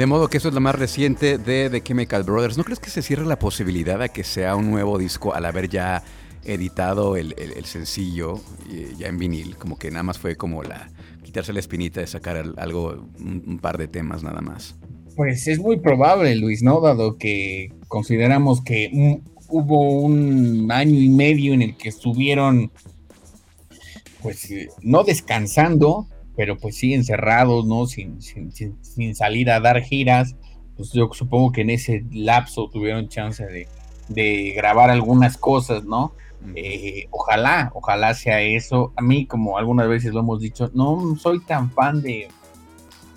De 0.00 0.06
modo 0.06 0.28
que 0.28 0.38
eso 0.38 0.48
es 0.48 0.54
lo 0.54 0.62
más 0.62 0.76
reciente 0.76 1.36
de 1.36 1.68
The 1.68 1.82
Chemical 1.82 2.22
Brothers. 2.22 2.56
¿No 2.56 2.64
crees 2.64 2.80
que 2.80 2.88
se 2.88 3.02
cierre 3.02 3.26
la 3.26 3.38
posibilidad 3.38 3.98
de 3.98 4.08
que 4.08 4.24
sea 4.24 4.56
un 4.56 4.70
nuevo 4.70 4.96
disco 4.96 5.34
al 5.34 5.44
haber 5.44 5.68
ya 5.68 6.02
editado 6.42 7.18
el, 7.18 7.34
sencillo 7.64 8.40
eh, 8.72 8.94
ya 8.96 9.08
en 9.08 9.18
vinil? 9.18 9.56
Como 9.56 9.78
que 9.78 9.90
nada 9.90 10.02
más 10.02 10.18
fue 10.18 10.36
como 10.36 10.62
la 10.62 10.88
quitarse 11.22 11.52
la 11.52 11.60
espinita 11.60 12.00
de 12.00 12.06
sacar 12.06 12.42
algo, 12.56 13.10
un, 13.18 13.58
par 13.60 13.76
de 13.76 13.88
temas 13.88 14.22
nada 14.22 14.40
más. 14.40 14.74
Pues 15.16 15.46
es 15.46 15.58
muy 15.58 15.78
probable, 15.78 16.34
Luis, 16.34 16.62
¿no? 16.62 16.80
Dado 16.80 17.18
que 17.18 17.70
consideramos 17.86 18.62
que 18.62 19.20
hubo 19.50 20.00
un 20.00 20.72
año 20.72 20.98
y 20.98 21.10
medio 21.10 21.52
en 21.52 21.60
el 21.60 21.76
que 21.76 21.90
estuvieron, 21.90 22.72
pues, 24.22 24.50
eh, 24.50 24.70
no 24.80 25.04
descansando, 25.04 26.06
pero 26.40 26.56
pues 26.56 26.78
sí 26.78 26.94
encerrados, 26.94 27.66
¿no? 27.66 27.84
Sin, 27.84 28.22
sin, 28.22 28.50
sin, 28.50 29.14
salir 29.14 29.50
a 29.50 29.60
dar 29.60 29.82
giras. 29.82 30.36
Pues 30.74 30.90
yo 30.90 31.10
supongo 31.12 31.52
que 31.52 31.60
en 31.60 31.68
ese 31.68 32.02
lapso 32.10 32.70
tuvieron 32.70 33.10
chance 33.10 33.44
de, 34.08 34.54
grabar 34.56 34.88
algunas 34.88 35.36
cosas, 35.36 35.84
¿no? 35.84 36.14
Eh, 36.54 37.08
ojalá, 37.10 37.70
ojalá 37.74 38.14
sea 38.14 38.40
eso. 38.40 38.94
A 38.96 39.02
mí, 39.02 39.26
como 39.26 39.58
algunas 39.58 39.86
veces 39.86 40.14
lo 40.14 40.20
hemos 40.20 40.40
dicho, 40.40 40.70
no 40.72 41.14
soy 41.20 41.40
tan 41.40 41.70
fan 41.72 42.00
de, 42.00 42.28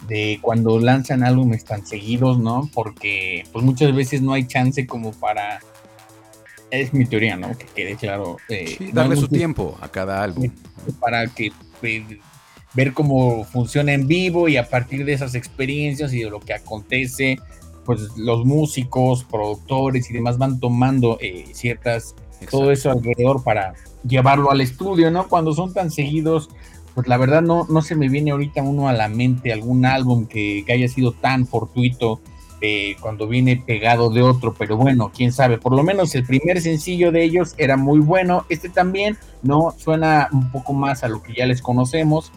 de 0.10 0.40
cuando 0.42 0.78
lanzan 0.82 1.24
álbumes 1.24 1.64
tan 1.64 1.86
seguidos, 1.86 2.38
¿no? 2.40 2.70
Porque 2.74 3.46
pues 3.54 3.64
muchas 3.64 3.96
veces 3.96 4.22
no 4.22 4.34
hay 4.34 4.46
chance 4.48 4.86
como 4.86 5.14
para... 5.14 5.62
Es 6.72 6.94
mi 6.94 7.06
teoría, 7.06 7.38
¿no? 7.38 7.58
Que 7.58 7.68
quede 7.68 7.96
claro. 7.96 8.36
Eh, 8.50 8.92
darle 8.92 9.16
su 9.16 9.30
tiempo 9.30 9.78
a 9.80 9.88
cada 9.88 10.22
álbum. 10.22 10.52
Para 11.00 11.26
que 11.28 11.54
pues, 11.80 12.04
ver 12.74 12.94
cómo 12.94 13.44
funciona 13.46 13.94
en 13.94 14.08
vivo 14.08 14.48
y 14.48 14.58
a 14.58 14.70
partir 14.70 15.06
de 15.06 15.14
esas 15.14 15.36
experiencias 15.36 16.14
y 16.14 16.24
de 16.24 16.30
lo 16.30 16.40
que 16.40 16.54
acontece, 16.54 17.38
pues 17.86 18.18
los 18.18 18.46
músicos, 18.46 19.24
productores 19.24 20.10
y 20.10 20.14
demás 20.14 20.38
van 20.38 20.60
tomando 20.60 21.18
eh, 21.22 21.46
ciertas, 21.54 22.16
todo 22.50 22.72
eso 22.72 22.92
alrededor 22.92 23.44
para 23.44 23.74
llevarlo 24.08 24.52
al 24.52 24.62
estudio, 24.62 25.12
¿no? 25.12 25.28
Cuando 25.28 25.54
son 25.54 25.74
tan 25.74 25.92
seguidos, 25.92 26.50
pues 26.96 27.08
la 27.08 27.18
verdad 27.18 27.42
no, 27.42 27.66
no 27.70 27.82
se 27.82 27.96
me 27.96 28.10
viene 28.10 28.32
ahorita 28.32 28.62
uno 28.62 28.88
a 28.88 28.94
la 28.94 29.08
mente 29.08 29.52
algún 29.52 29.86
álbum 29.86 30.28
que, 30.28 30.66
haya 30.70 30.88
sido 30.88 31.12
tan 31.12 31.48
fortuito 31.48 32.20
eh, 32.62 32.96
cuando 33.02 33.28
viene 33.28 33.62
pegado 33.66 34.10
de 34.10 34.22
otro, 34.22 34.54
pero 34.58 34.78
bueno, 34.78 35.12
quién 35.14 35.34
sabe, 35.34 35.58
por 35.58 35.76
lo 35.76 35.84
menos 35.84 36.16
el 36.16 36.26
primer 36.26 36.62
sencillo 36.62 37.12
de 37.12 37.24
ellos 37.24 37.56
era 37.58 37.76
muy 37.76 38.00
bueno, 38.00 38.46
este 38.50 38.70
también, 38.70 39.18
¿no? 39.42 39.74
Suena 39.78 40.30
un 40.32 40.50
poco 40.52 40.74
más 40.74 41.04
a 41.04 41.10
lo 41.10 41.22
que 41.22 41.34
ya 41.34 41.46
les 41.46 41.62
conocemos, 41.62 42.32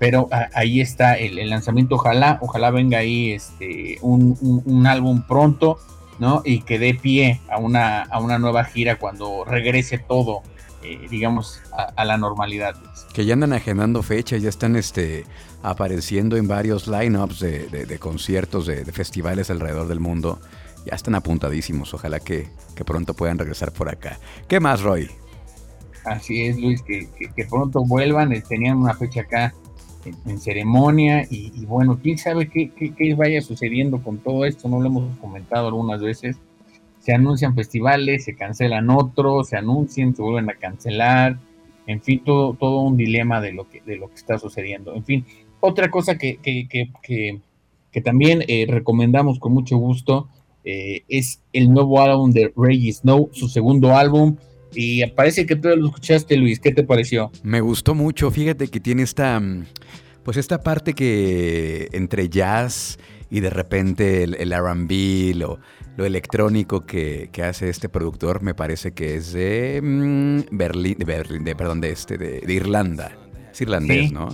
pero 0.00 0.30
ahí 0.54 0.80
está 0.80 1.14
el, 1.18 1.50
lanzamiento, 1.50 1.96
ojalá, 1.96 2.38
ojalá 2.40 2.70
venga 2.70 2.98
ahí 2.98 3.32
este, 3.32 3.98
un, 4.00 4.86
álbum 4.86 5.22
pronto, 5.28 5.78
¿no? 6.18 6.40
Y 6.42 6.62
que 6.62 6.78
dé 6.78 6.94
pie 6.94 7.42
a 7.50 7.58
una, 7.58 8.04
a 8.04 8.18
una 8.18 8.38
nueva 8.38 8.64
gira 8.64 8.96
cuando 8.96 9.44
regrese 9.44 9.98
todo, 9.98 10.40
eh, 10.82 11.06
digamos, 11.10 11.60
a, 11.94 12.02
la 12.06 12.16
normalidad. 12.16 12.76
Que 13.12 13.26
ya 13.26 13.34
andan 13.34 13.52
agendando 13.52 14.02
fechas, 14.02 14.40
ya 14.40 14.48
están 14.48 14.74
este, 14.74 15.26
apareciendo 15.62 16.38
en 16.38 16.48
varios 16.48 16.88
lineups 16.88 17.38
de, 17.38 17.68
de, 17.68 17.98
conciertos, 17.98 18.64
de, 18.64 18.86
festivales 18.86 19.50
alrededor 19.50 19.86
del 19.86 20.00
mundo. 20.00 20.40
Ya 20.86 20.94
están 20.94 21.14
apuntadísimos, 21.14 21.92
ojalá 21.92 22.20
que, 22.20 22.48
pronto 22.86 23.12
puedan 23.12 23.36
regresar 23.36 23.70
por 23.70 23.90
acá. 23.90 24.18
¿Qué 24.48 24.60
más, 24.60 24.80
Roy? 24.80 25.10
Así 26.06 26.46
es, 26.46 26.58
Luis, 26.58 26.80
que, 26.80 27.06
que 27.36 27.44
pronto 27.44 27.84
vuelvan, 27.84 28.32
eh, 28.32 28.42
tenían 28.48 28.78
una 28.78 28.94
fecha 28.94 29.20
acá 29.20 29.52
en, 30.04 30.38
ceremonia 30.40 31.26
y, 31.30 31.64
bueno, 31.66 31.98
quién 32.02 32.18
sabe 32.18 32.48
qué, 32.48 33.14
vaya 33.14 33.40
sucediendo 33.42 34.02
con 34.02 34.18
todo 34.18 34.44
esto, 34.44 34.68
no 34.68 34.80
lo 34.80 34.86
hemos 34.86 35.18
comentado 35.18 35.68
algunas 35.68 36.00
veces. 36.00 36.38
Se 37.00 37.14
anuncian 37.14 37.54
festivales, 37.54 38.24
se 38.24 38.34
cancelan 38.34 38.90
otros, 38.90 39.48
se 39.48 39.56
anuncian, 39.56 40.14
se 40.14 40.22
vuelven 40.22 40.50
a 40.50 40.54
cancelar, 40.54 41.38
en 41.86 42.00
fin, 42.02 42.22
todo, 42.24 42.54
todo 42.54 42.80
un 42.82 42.96
dilema 42.96 43.40
de 43.40 43.52
lo 43.52 43.68
que, 43.68 43.80
de 43.80 43.96
lo 43.96 44.08
que 44.08 44.14
está 44.14 44.38
sucediendo. 44.38 44.94
En 44.94 45.04
fin, 45.04 45.24
otra 45.60 45.90
cosa 45.90 46.16
que, 46.18 46.38
que, 46.38 48.00
también 48.02 48.44
eh, 48.48 48.66
recomendamos 48.68 49.38
con 49.38 49.52
mucho 49.52 49.76
gusto 49.76 50.28
eh, 50.64 51.02
es 51.08 51.42
el 51.52 51.72
nuevo 51.72 52.00
álbum 52.00 52.32
de 52.32 52.52
Reggie 52.56 52.92
Snow, 52.92 53.30
su 53.32 53.48
segundo 53.48 53.96
álbum. 53.96 54.36
Y 54.74 55.04
parece 55.06 55.46
que 55.46 55.56
tú 55.56 55.68
lo 55.68 55.86
escuchaste, 55.86 56.36
Luis. 56.36 56.60
¿Qué 56.60 56.72
te 56.72 56.84
pareció? 56.84 57.30
Me 57.42 57.60
gustó 57.60 57.94
mucho. 57.94 58.30
Fíjate 58.30 58.68
que 58.68 58.80
tiene 58.80 59.02
esta. 59.02 59.38
Mm, 59.40 59.66
Pues 60.22 60.36
esta 60.36 60.60
parte 60.60 60.92
que 60.92 61.88
entre 61.92 62.28
jazz 62.28 62.98
y 63.30 63.40
de 63.40 63.50
repente 63.50 64.24
el, 64.24 64.34
el 64.34 64.52
RB, 64.52 65.34
lo, 65.36 65.58
lo, 65.96 66.04
electrónico 66.04 66.84
que, 66.84 67.30
que, 67.32 67.42
hace 67.42 67.68
este 67.68 67.88
productor, 67.88 68.42
me 68.42 68.54
parece 68.54 68.92
que 68.92 69.16
es 69.16 69.32
de 69.32 69.80
mm, 69.82 70.56
Berlín, 70.56 70.96
de 70.98 71.04
Berlín, 71.04 71.44
de, 71.44 71.54
perdón, 71.56 71.80
de 71.80 71.90
este, 71.90 72.18
de, 72.18 72.40
de 72.40 72.52
Irlanda. 72.52 73.16
Es 73.52 73.60
irlandés, 73.60 74.08
sí. 74.08 74.14
¿no? 74.14 74.28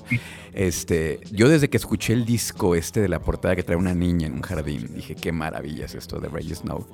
Este, 0.52 1.21
yo 1.33 1.49
desde 1.49 1.69
que 1.69 1.76
escuché 1.76 2.12
el 2.12 2.25
disco 2.25 2.75
este 2.75 3.00
de 3.00 3.09
la 3.09 3.21
portada 3.21 3.57
que 3.57 3.62
trae 3.62 3.76
una 3.76 3.95
niña 3.95 4.26
en 4.26 4.35
un 4.35 4.43
jardín, 4.43 4.95
dije, 4.95 5.14
qué 5.14 5.33
maravilla 5.33 5.85
es 5.87 5.95
esto 5.95 6.19
de 6.19 6.28
Reggie 6.28 6.55
Snow. 6.55 6.87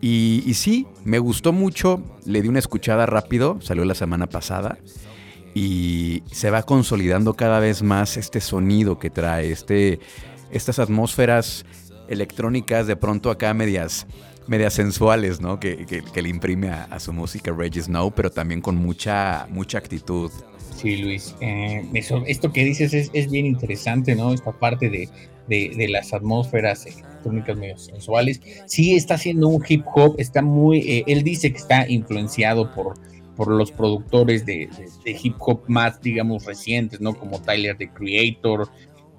Y, 0.00 0.52
sí, 0.54 0.86
me 1.04 1.18
gustó 1.18 1.52
mucho, 1.52 2.02
le 2.24 2.40
di 2.40 2.48
una 2.48 2.60
escuchada 2.60 3.06
rápido, 3.06 3.58
salió 3.60 3.84
la 3.84 3.94
semana 3.94 4.28
pasada 4.28 4.78
y 5.54 6.22
se 6.30 6.50
va 6.50 6.62
consolidando 6.62 7.34
cada 7.34 7.58
vez 7.58 7.82
más 7.82 8.16
este 8.16 8.40
sonido 8.40 8.98
que 9.00 9.10
trae, 9.10 9.50
este, 9.50 9.98
estas 10.52 10.78
atmósferas 10.78 11.64
electrónicas 12.08 12.86
de 12.86 12.94
pronto 12.94 13.30
acá 13.30 13.52
medias, 13.54 14.06
medias 14.46 14.74
sensuales, 14.74 15.40
¿no? 15.40 15.58
Que, 15.58 15.84
que, 15.84 16.02
que 16.02 16.22
le 16.22 16.28
imprime 16.28 16.70
a, 16.70 16.84
a, 16.84 17.00
su 17.00 17.12
música 17.12 17.52
Reggie 17.52 17.82
Snow, 17.82 18.12
pero 18.12 18.30
también 18.30 18.60
con 18.60 18.76
mucha, 18.76 19.48
mucha 19.50 19.78
actitud. 19.78 20.30
Sí, 20.76 20.98
Luis, 20.98 21.34
eh, 21.40 21.84
eso, 21.94 22.22
esto 22.26 22.52
que 22.52 22.64
dices 22.64 22.94
es, 22.94 23.10
es, 23.12 23.28
bien 23.30 23.46
interesante, 23.46 24.14
¿no? 24.14 24.32
Esta 24.32 24.52
parte 24.52 24.88
de, 24.88 25.08
de, 25.48 25.88
las 25.88 26.12
atmósferas 26.12 26.86
electrónicas 26.86 27.56
medio 27.56 27.78
sensuales. 27.78 28.40
Sí, 28.66 28.94
está 28.94 29.14
haciendo 29.14 29.48
un 29.48 29.64
hip 29.66 29.84
hop, 29.94 30.14
está 30.18 30.42
muy, 30.42 30.78
eh, 30.80 31.04
él 31.06 31.22
dice 31.22 31.50
que 31.50 31.58
está 31.58 31.88
influenciado 31.88 32.72
por, 32.74 32.94
por 33.36 33.48
los 33.48 33.72
productores 33.72 34.44
de, 34.44 34.68
de, 35.04 35.16
hip 35.22 35.36
hop 35.40 35.62
más, 35.68 36.00
digamos, 36.00 36.44
recientes, 36.44 37.00
¿no? 37.00 37.14
Como 37.14 37.40
Tyler, 37.40 37.76
the 37.76 37.88
Creator, 37.90 38.68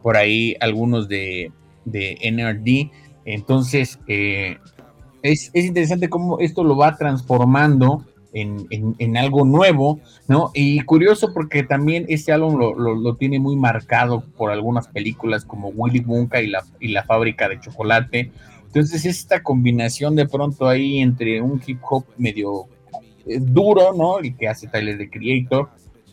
por 0.01 0.17
ahí 0.17 0.55
algunos 0.59 1.07
de, 1.07 1.51
de 1.85 2.17
NRD. 2.21 2.91
Entonces, 3.25 3.99
eh, 4.07 4.57
es, 5.21 5.51
es, 5.53 5.65
interesante 5.65 6.09
cómo 6.09 6.39
esto 6.39 6.63
lo 6.63 6.77
va 6.77 6.95
transformando 6.95 8.05
en, 8.33 8.67
en, 8.69 8.95
en, 8.99 9.17
algo 9.17 9.45
nuevo, 9.45 9.99
¿no? 10.27 10.51
Y 10.53 10.81
curioso 10.81 11.33
porque 11.33 11.63
también 11.63 12.05
este 12.09 12.31
álbum 12.31 12.57
lo, 12.57 12.73
lo, 12.75 12.95
lo, 12.95 13.15
tiene 13.15 13.39
muy 13.39 13.55
marcado 13.55 14.23
por 14.37 14.51
algunas 14.51 14.87
películas 14.87 15.45
como 15.45 15.69
Willy 15.69 15.99
Wonka 16.01 16.41
y 16.41 16.47
la, 16.47 16.63
y 16.79 16.89
la 16.89 17.03
fábrica 17.03 17.49
de 17.49 17.59
chocolate. 17.59 18.31
Entonces, 18.67 19.05
esta 19.05 19.41
combinación 19.41 20.15
de 20.15 20.27
pronto 20.27 20.67
ahí 20.67 20.99
entre 20.99 21.41
un 21.41 21.61
hip 21.65 21.79
hop 21.89 22.05
medio 22.17 22.67
eh, 23.25 23.39
duro, 23.41 23.93
¿no? 23.93 24.19
El 24.19 24.35
que 24.37 24.47
hace 24.47 24.67
Tyler 24.67 24.97
the 24.97 25.09
Creator, 25.09 25.69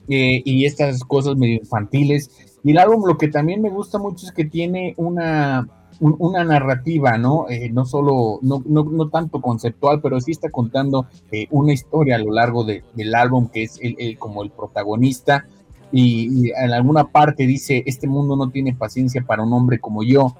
eh, 0.08 0.40
y 0.44 0.64
estas 0.64 1.00
cosas 1.04 1.36
medio 1.36 1.56
infantiles. 1.56 2.30
Y 2.64 2.70
el 2.70 2.78
álbum 2.78 3.04
lo 3.06 3.18
que 3.18 3.28
también 3.28 3.60
me 3.60 3.68
gusta 3.68 3.98
mucho 3.98 4.26
es 4.26 4.32
que 4.32 4.44
tiene 4.44 4.94
una, 4.96 5.68
un, 6.00 6.16
una 6.18 6.44
narrativa, 6.44 7.18
¿no? 7.18 7.46
Eh, 7.48 7.70
no 7.70 7.84
solo, 7.84 8.38
no, 8.42 8.62
no, 8.66 8.84
no, 8.84 9.08
tanto 9.08 9.40
conceptual, 9.40 10.00
pero 10.00 10.20
sí 10.20 10.32
está 10.32 10.50
contando 10.50 11.06
eh, 11.30 11.46
una 11.50 11.72
historia 11.72 12.16
a 12.16 12.18
lo 12.18 12.32
largo 12.32 12.64
de, 12.64 12.84
del 12.94 13.14
álbum 13.14 13.48
que 13.48 13.64
es 13.64 13.78
él 13.80 14.16
como 14.18 14.42
el 14.42 14.50
protagonista. 14.50 15.46
Y, 15.92 16.50
en 16.50 16.72
alguna 16.72 17.04
parte 17.04 17.46
dice, 17.46 17.82
este 17.86 18.06
mundo 18.08 18.36
no 18.36 18.50
tiene 18.50 18.74
paciencia 18.74 19.22
para 19.22 19.42
un 19.42 19.52
hombre 19.52 19.78
como 19.78 20.02
yo. 20.02 20.34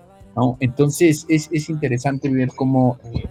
Entonces 0.61 1.25
es, 1.31 1.49
es 1.51 1.71
interesante 1.71 2.29
ver 2.29 2.51
cómo 2.55 2.99
eh, 3.05 3.25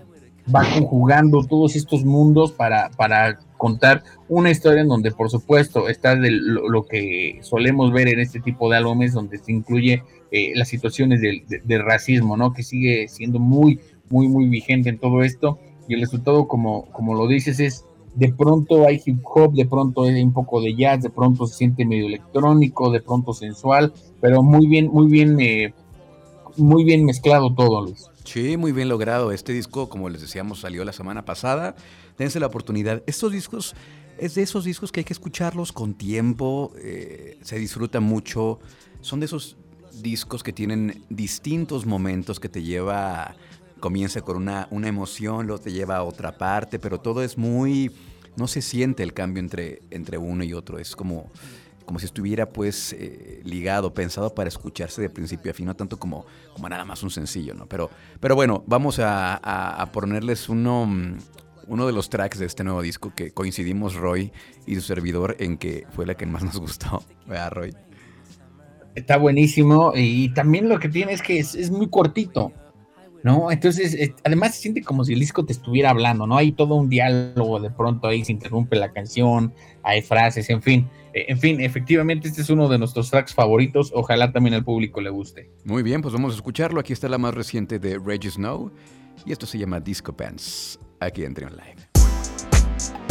va 0.54 0.64
conjugando 0.74 1.44
todos 1.44 1.76
estos 1.76 2.04
mundos 2.04 2.52
para, 2.52 2.90
para 2.98 3.40
contar 3.58 4.04
una 4.28 4.52
historia 4.52 4.82
en 4.82 4.88
donde 4.88 5.12
por 5.12 5.30
supuesto 5.30 5.88
está 5.88 6.16
de 6.16 6.30
lo, 6.32 6.84
que 6.86 7.40
solemos 7.42 7.92
ver 7.92 8.10
en 8.10 8.20
este 8.20 8.40
tipo 8.40 8.70
de 8.70 8.78
álbumes 8.78 9.14
donde 9.14 9.38
se 9.38 9.52
incluye 9.52 10.04
eh, 10.36 10.52
las 10.56 10.68
situaciones 10.68 11.22
del 11.22 11.46
de, 11.48 11.62
de 11.64 11.78
racismo, 11.78 12.36
¿no? 12.36 12.54
Que 12.54 12.64
sigue 12.64 13.08
siendo 13.08 13.40
muy, 13.40 13.80
muy, 14.10 14.28
muy 14.28 14.48
vigente 14.48 14.90
en 14.90 15.00
todo 15.00 15.24
esto 15.24 15.60
y 15.88 15.94
el 15.94 16.02
resultado, 16.02 16.48
como, 16.48 16.86
como 16.92 17.14
lo 17.14 17.28
dices, 17.28 17.60
es 17.60 17.86
de 18.16 18.34
pronto 18.34 18.88
hay 18.88 19.02
hip 19.06 19.20
hop, 19.24 19.54
de 19.54 19.66
pronto 19.66 20.04
hay 20.04 20.22
un 20.22 20.34
poco 20.34 20.62
de 20.62 20.76
jazz, 20.76 21.04
de 21.04 21.10
pronto 21.10 21.46
se 21.48 21.56
siente 21.56 21.86
medio 21.86 22.08
electrónico, 22.08 22.92
de 22.92 23.02
pronto 23.02 23.34
sensual, 23.34 23.94
pero 24.22 24.42
muy 24.42 24.68
bien, 24.68 24.88
muy 24.88 25.08
bien, 25.08 25.40
eh, 25.40 25.74
muy 26.58 26.84
bien 26.86 27.06
mezclado 27.06 27.54
todo, 27.54 27.82
Luis. 27.82 28.08
Sí, 28.24 28.58
muy 28.58 28.72
bien 28.72 28.90
logrado. 28.90 29.32
Este 29.32 29.54
disco, 29.54 29.90
como 29.90 30.10
les 30.10 30.22
decíamos, 30.22 30.62
salió 30.62 30.84
la 30.84 30.94
semana 30.94 31.26
pasada. 31.26 31.76
Dense 32.18 32.40
la 32.40 32.48
oportunidad. 32.48 33.04
Estos 33.06 33.32
discos 33.32 33.76
es 34.18 34.34
de 34.36 34.42
esos 34.42 34.64
discos 34.64 34.92
que 34.92 35.02
hay 35.02 35.04
que 35.04 35.14
escucharlos 35.14 35.72
con 35.72 35.94
tiempo. 35.94 36.72
Eh, 36.82 37.38
se 37.42 37.60
disfruta 37.60 38.00
mucho. 38.00 38.60
Son 39.02 39.20
de 39.20 39.28
esos 39.28 39.58
discos 40.02 40.44
que 40.44 40.54
tienen 40.54 41.04
distintos 41.10 41.86
momentos 41.86 42.40
que 42.40 42.50
te 42.50 42.64
lleva. 42.64 43.36
Comienza 43.80 44.22
con 44.22 44.38
una, 44.38 44.68
una 44.72 44.88
emoción, 44.88 45.48
luego 45.48 45.62
te 45.62 45.72
lleva 45.72 45.98
a 45.98 46.04
otra 46.04 46.38
parte, 46.38 46.80
pero 46.80 47.00
todo 47.00 47.22
es 47.22 47.38
muy. 47.38 47.92
No 48.36 48.48
se 48.48 48.62
siente 48.62 49.04
el 49.04 49.14
cambio 49.14 49.42
entre, 49.42 49.82
entre 49.92 50.18
uno 50.18 50.44
y 50.44 50.54
otro. 50.54 50.80
Es 50.80 50.96
como 50.96 51.32
como 51.86 52.00
si 52.00 52.06
estuviera 52.06 52.50
pues 52.50 52.94
eh, 52.94 53.42
ligado, 53.44 53.94
pensado 53.94 54.34
para 54.34 54.48
escucharse 54.48 55.02
de 55.02 55.10
principio 55.10 55.52
a 55.52 55.54
fin, 55.54 55.68
no 55.68 55.76
tanto 55.76 55.98
como, 55.98 56.26
como 56.54 56.68
nada 56.68 56.84
más 56.84 57.04
un 57.04 57.12
sencillo, 57.12 57.54
¿no? 57.54 57.68
Pero, 57.68 57.90
pero 58.20 58.36
bueno, 58.36 58.64
vamos 58.68 59.00
a, 59.00 59.36
a, 59.36 59.92
ponerles 59.92 60.50
uno, 60.50 60.90
uno 61.68 61.88
de 61.88 61.94
los 61.94 62.10
tracks 62.10 62.40
de 62.40 62.48
este 62.48 62.64
nuevo 62.64 62.82
disco 62.82 63.14
que 63.16 63.32
coincidimos 63.32 63.96
Roy 63.96 64.32
y 64.66 64.76
su 64.76 64.82
servidor 64.82 65.36
en 65.40 65.58
que 65.58 65.86
fue 65.92 66.06
la 66.06 66.16
que 66.16 66.26
más 66.26 66.44
nos 66.44 66.58
gustó, 66.58 67.04
¿verdad, 67.28 67.52
Roy? 67.52 67.76
Está 68.96 69.18
buenísimo 69.18 69.92
y 69.96 70.30
también 70.34 70.70
lo 70.70 70.80
que 70.80 70.90
tiene 70.90 71.14
es 71.14 71.22
que 71.22 71.40
es, 71.40 71.70
muy 71.70 71.90
cortito. 71.90 72.52
¿no? 73.24 73.52
Entonces, 73.52 74.14
además 74.24 74.54
se 74.54 74.62
siente 74.62 74.84
como 74.84 75.04
si 75.04 75.14
el 75.14 75.20
disco 75.20 75.46
te 75.46 75.52
estuviera 75.52 75.90
hablando, 75.90 76.28
¿no? 76.28 76.38
Hay 76.38 76.52
todo 76.52 76.76
un 76.76 76.90
diálogo, 76.90 77.60
de 77.60 77.72
pronto 77.72 78.08
ahí 78.08 78.24
se 78.24 78.32
interrumpe 78.32 78.76
la 78.76 78.94
canción, 78.94 79.52
hay 79.82 80.04
frases, 80.04 80.48
en 80.52 80.62
fin. 80.62 80.88
Eh, 81.12 81.26
en 81.30 81.40
fin, 81.40 81.60
efectivamente 81.60 82.28
este 82.28 82.44
es 82.44 82.50
uno 82.52 82.70
de 82.70 82.78
nuestros 82.78 83.10
tracks 83.10 83.34
favoritos, 83.34 83.92
ojalá 83.96 84.32
también 84.32 84.54
al 84.54 84.64
público 84.64 85.02
le 85.02 85.10
guste. 85.10 85.50
Muy 85.64 85.82
bien, 85.82 86.04
pues 86.04 86.14
vamos 86.14 86.34
a 86.34 86.36
escucharlo, 86.36 86.80
aquí 86.80 86.94
está 86.94 87.10
la 87.10 87.18
más 87.18 87.34
reciente 87.34 87.80
de 87.80 87.98
Reggie 87.98 88.30
Snow, 88.30 88.72
y 89.26 89.32
esto 89.32 89.48
se 89.48 89.58
llama 89.58 89.80
Disco 89.80 90.16
Pants, 90.16 90.80
aquí 91.00 91.24
en 91.24 91.34
Trion 91.34 91.54
Live. 91.54 93.05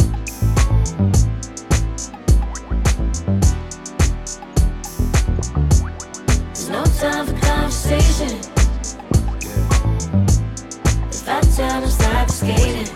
Skating, 12.29 12.87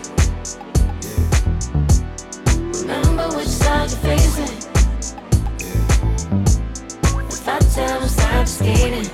remember 2.81 3.27
which 3.37 3.47
side 3.47 3.89
you're 3.89 3.99
facing. 3.99 4.57
If 7.27 7.47
I 7.47 7.59
tell 7.59 7.99
them 7.99 8.09
stop 8.09 8.47
skating, 8.47 9.09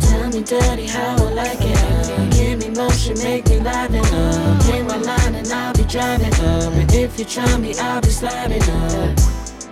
tell 0.00 0.28
me 0.30 0.42
dirty 0.42 0.86
how 0.86 1.16
I 1.16 1.32
like 1.32 1.58
it. 1.60 2.32
Give 2.32 2.58
me 2.58 2.70
motion, 2.70 3.18
make 3.22 3.48
me 3.48 3.58
up. 3.58 4.62
Hit 4.64 4.84
my 4.86 4.96
line 4.96 5.34
and 5.34 5.48
I'll 5.52 5.74
be 5.74 5.84
driving 5.84 6.34
up. 6.34 6.72
And 6.72 6.92
if 6.94 7.18
you 7.18 7.24
try 7.24 7.56
me, 7.58 7.74
I'll 7.78 8.00
be 8.00 8.08
sliding 8.10 8.62
up. 8.62 9.18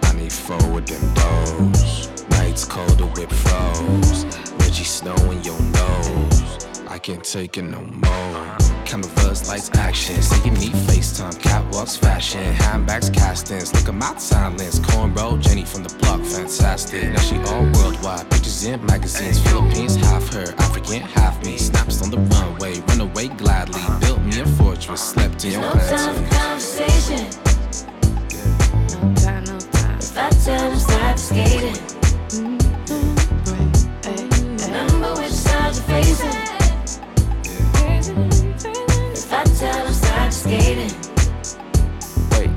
I 0.03 0.13
need 0.15 0.33
forward 0.33 0.91
and 0.91 1.17
those. 1.17 2.09
Nights 2.31 2.65
colder 2.65 3.07
with 3.07 3.33
froze. 3.33 4.48
Reggie 4.79 4.91
Snow 4.91 5.31
in 5.33 5.43
your 5.43 5.61
nose. 5.61 6.69
I 6.87 6.99
can't 7.01 7.25
take 7.25 7.59
it 7.59 7.63
no 7.63 7.81
more. 7.81 8.57
Cameras, 8.85 9.49
lights, 9.49 9.71
action. 9.75 10.23
See 10.23 10.49
you 10.49 10.53
need 10.53 10.73
FaceTime, 10.87 11.35
catwalks, 11.41 11.99
fashion, 11.99 12.45
handbags, 12.55 13.11
castings. 13.11 13.75
Look 13.75 13.89
at 13.89 13.95
my 13.95 14.17
silence. 14.19 14.79
Cornrow, 14.79 15.41
Jenny 15.41 15.65
from 15.65 15.83
the 15.83 15.93
block, 15.97 16.21
fantastic. 16.21 17.13
Now 17.13 17.19
she 17.19 17.39
all 17.39 17.65
worldwide. 17.73 18.31
Pictures 18.31 18.67
in 18.67 18.87
magazines. 18.87 19.41
Philippines, 19.49 19.97
half 19.97 20.33
her, 20.33 20.55
African, 20.59 21.01
half 21.01 21.45
me. 21.45 21.59
Snaps 21.59 22.01
on 22.01 22.13
the 22.13 22.19
runway, 22.19 22.79
run 22.83 23.01
away 23.01 23.27
gladly. 23.27 23.83
Built 23.99 24.21
me 24.21 24.39
a 24.39 24.47
fortress, 24.47 25.03
slept 25.03 25.45
in 25.45 25.53
your 25.55 25.63
no 25.63 25.73
time 25.73 26.15
for 26.15 26.37
conversation. 26.37 27.27
No 28.93 29.15
time, 29.17 29.45
no 29.45 29.59
time. 29.59 29.99
If 29.99 30.17
I 30.17 30.31
tell 30.31 30.71
them 30.71 30.79
stop 30.79 31.19
skating. 31.19 31.99
Remember 32.31 32.58
which 35.69 35.77
side 35.77 36.07
you're 36.07 36.15
facing. 36.15 36.49
If 39.13 39.33
I 39.33 39.45
tell 39.45 39.85
them 39.85 39.93
stop 39.93 40.33
skating. 40.33 40.93
Wait. 42.31 42.51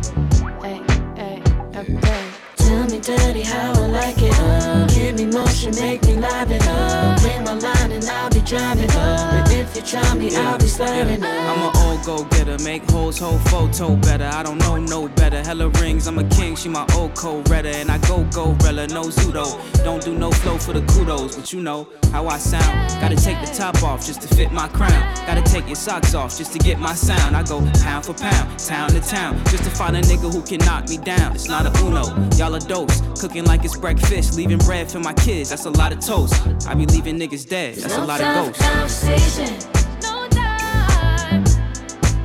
Hey, 0.64 0.82
hey, 1.16 1.42
okay. 1.76 2.24
Tell 2.56 2.84
me 2.86 3.00
dirty 3.00 3.42
how 3.42 3.74
I 3.74 3.88
like 3.88 4.22
it. 4.22 4.40
Uh, 4.40 4.91
give 5.12 5.28
me 5.28 5.38
motion, 5.38 5.76
make 5.76 6.04
me 6.04 6.16
live 6.16 6.52
it 6.52 6.66
up. 6.68 7.20
Hit 7.20 7.44
my 7.44 7.54
line 7.54 7.92
and 7.92 8.04
I'll 8.06 8.30
be 8.30 8.42
driving 8.42 8.90
up. 8.92 9.46
But 9.46 9.52
if 9.52 9.76
you 9.76 9.82
try 9.82 10.14
me, 10.16 10.36
I'll 10.36 10.58
be 10.58 10.68
sliding 10.68 11.24
up. 11.24 11.30
I'm 11.30 11.70
an 11.70 11.76
old 11.86 12.06
go 12.06 12.24
getter, 12.26 12.58
make 12.64 12.90
hoes 12.90 13.18
whole 13.18 13.40
photo 13.40 13.96
better. 13.96 14.26
I 14.26 14.44
don't 14.44 14.58
know 14.60 14.78
no 14.78 15.08
better. 15.10 15.44
Hella 15.44 15.70
rings, 15.82 16.08
I'm 16.08 16.18
a 16.20 16.24
king, 16.30 16.56
she 16.56 16.70
my 16.70 16.86
old 16.96 17.16
co 17.16 17.42
redder. 17.50 17.70
And 17.70 17.92
I 17.92 17.98
go 18.00 18.24
go 18.32 18.56
rella, 18.64 18.88
no 18.88 19.10
pseudo. 19.10 19.46
Don't 19.84 20.04
do 20.04 20.14
no 20.18 20.32
flow 20.32 20.58
for 20.58 20.74
the 20.74 20.82
kudos, 20.94 21.36
but 21.36 21.52
you 21.52 21.62
know 21.62 21.88
how 22.12 22.28
I 22.28 22.38
sound. 22.38 22.90
Gotta 23.02 23.16
take 23.16 23.40
the 23.42 23.52
top 23.54 23.84
off 23.84 24.06
just 24.06 24.22
to 24.22 24.28
fit 24.36 24.52
my 24.52 24.68
crown. 24.70 25.02
Gotta 25.26 25.42
take 25.42 25.68
your 25.68 25.76
socks 25.76 26.14
off 26.14 26.38
just 26.38 26.54
to 26.54 26.60
get 26.60 26.80
my 26.80 26.94
sound. 26.94 27.36
I 27.36 27.44
go 27.44 27.60
pound 27.82 28.06
for 28.06 28.14
pound, 28.14 28.60
town 28.60 28.90
to 28.90 29.02
town, 29.02 29.38
just 29.46 29.64
to 29.64 29.70
find 29.70 29.96
a 29.98 30.02
nigga 30.02 30.32
who 30.32 30.42
can 30.42 30.60
knock 30.66 30.90
me 30.90 30.98
down. 30.98 31.34
It's 31.34 31.48
not 31.48 31.66
a 31.66 31.84
uno, 31.84 32.04
y'all 32.38 32.56
a 32.56 32.60
dose. 32.60 33.02
Cooking 33.20 33.46
like 33.46 33.66
it's 33.66 33.78
breakfast, 33.78 34.36
leaving 34.36 34.60
bread 34.60 34.90
for 34.90 35.01
my 35.02 35.14
kids. 35.14 35.50
That's 35.50 35.66
a 35.66 35.70
lot 35.70 35.92
of 35.92 36.00
toast. 36.00 36.36
I 36.68 36.74
be 36.76 36.86
leaving 36.86 37.18
niggas 37.20 37.48
dead. 37.48 37.76
That's 37.76 37.96
a 37.98 38.06
lot 38.06 38.22
of 38.22 38.54
ghosts. 38.54 38.62
Conversation. 38.62 39.54
No 40.02 40.28
time. 40.30 41.44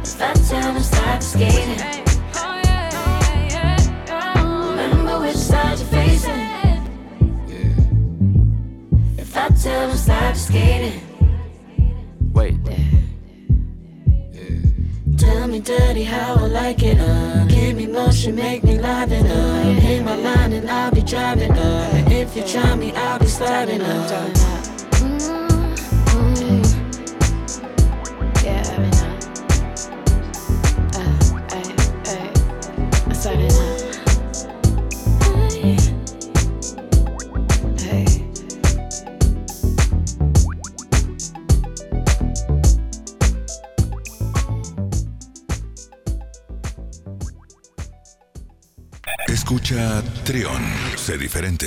It's 0.00 0.14
that 0.14 0.36
time 0.48 0.74
to 0.74 0.82
start 0.82 1.22
skating. 1.22 1.80
Oh, 4.38 4.76
Remember 4.76 5.20
which 5.20 5.36
side 5.36 5.78
you're 5.78 5.88
facing. 5.88 6.40
If 9.18 9.32
that 9.32 9.56
time 9.56 9.90
to 9.90 9.96
start 9.96 10.36
skating. 10.36 11.00
Wait. 12.32 12.54
Me 15.46 15.60
dirty 15.60 16.02
how 16.02 16.34
I 16.34 16.46
like 16.48 16.82
it, 16.82 16.98
uh. 16.98 17.44
Give 17.46 17.76
me 17.76 17.86
motion, 17.86 18.34
make 18.34 18.64
me 18.64 18.78
live 18.78 19.12
it, 19.12 19.24
uh. 19.24 19.62
Hit 19.80 20.04
my 20.04 20.16
line 20.16 20.52
and 20.52 20.68
I'll 20.68 20.90
be 20.90 21.02
driving, 21.02 21.52
uh. 21.52 22.04
If 22.10 22.34
you 22.34 22.42
try 22.42 22.74
me, 22.74 22.92
I'll 22.92 23.20
be 23.20 23.26
sliding, 23.26 23.80
uh 23.80 24.65
Escucha 49.76 50.02
Trión, 50.24 50.62
sé 50.96 51.18
diferente. 51.18 51.66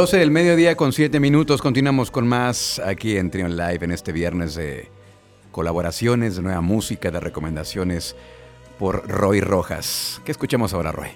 12 0.00 0.16
del 0.16 0.30
mediodía 0.30 0.76
con 0.76 0.94
7 0.94 1.20
minutos. 1.20 1.60
Continuamos 1.60 2.10
con 2.10 2.26
más 2.26 2.78
aquí 2.78 3.18
en 3.18 3.30
Trion 3.30 3.54
Live 3.54 3.80
en 3.82 3.92
este 3.92 4.12
viernes 4.12 4.54
de 4.54 4.88
colaboraciones, 5.52 6.36
de 6.36 6.42
nueva 6.42 6.62
música, 6.62 7.10
de 7.10 7.20
recomendaciones 7.20 8.16
por 8.78 9.06
Roy 9.06 9.42
Rojas. 9.42 10.22
¿Qué 10.24 10.32
escuchamos 10.32 10.72
ahora, 10.72 10.90
Roy? 10.90 11.10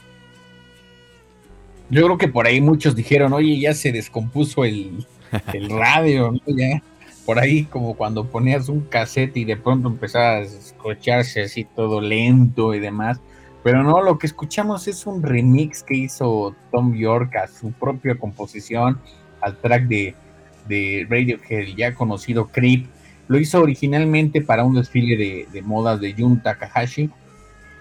Yo 1.89 2.05
creo 2.05 2.19
que 2.19 2.29
por 2.29 2.47
ahí 2.47 2.61
muchos 2.61 2.95
dijeron, 2.95 3.33
oye, 3.33 3.59
ya 3.59 3.73
se 3.73 3.91
descompuso 3.91 4.67
el, 4.67 5.07
radio, 5.71 6.33
¿no? 6.33 6.55
Ya, 6.55 6.83
por 7.25 7.39
ahí 7.39 7.65
como 7.65 7.95
cuando 7.95 8.27
ponías 8.27 8.69
un 8.69 8.83
cassette 8.83 9.39
y 9.39 9.47
de 9.47 9.57
pronto 9.57 9.89
empezaba 9.89 10.33
a 10.33 10.41
escucharse 10.41 11.45
así 11.45 11.65
todo 11.65 12.03
lento 12.03 12.75
y 12.75 12.81
demás. 12.81 13.19
Pero 13.65 13.83
no, 13.83 14.03
lo 14.03 14.19
que 14.19 14.27
escuchamos 14.27 14.87
es 14.89 15.07
un 15.07 15.23
remix 15.23 15.83
que 15.83 15.97
hizo 15.97 16.55
Tom 16.71 16.95
York 16.95 17.35
a 17.37 17.49
su 17.49 17.73
propia 17.73 18.15
composición, 18.15 19.01
al 19.41 19.57
track 19.57 19.85
de, 19.85 20.15
de 20.69 21.07
Radiohead, 21.09 21.75
ya 21.75 21.95
conocido 21.95 22.49
Creep. 22.49 22.87
Lo 23.27 23.39
hizo 23.39 23.63
originalmente 23.63 24.43
para 24.43 24.65
un 24.65 24.75
desfile 24.75 25.47
de, 25.51 25.63
modas 25.63 25.99
de 26.03 26.13
Jun 26.13 26.43
Takahashi. 26.43 27.09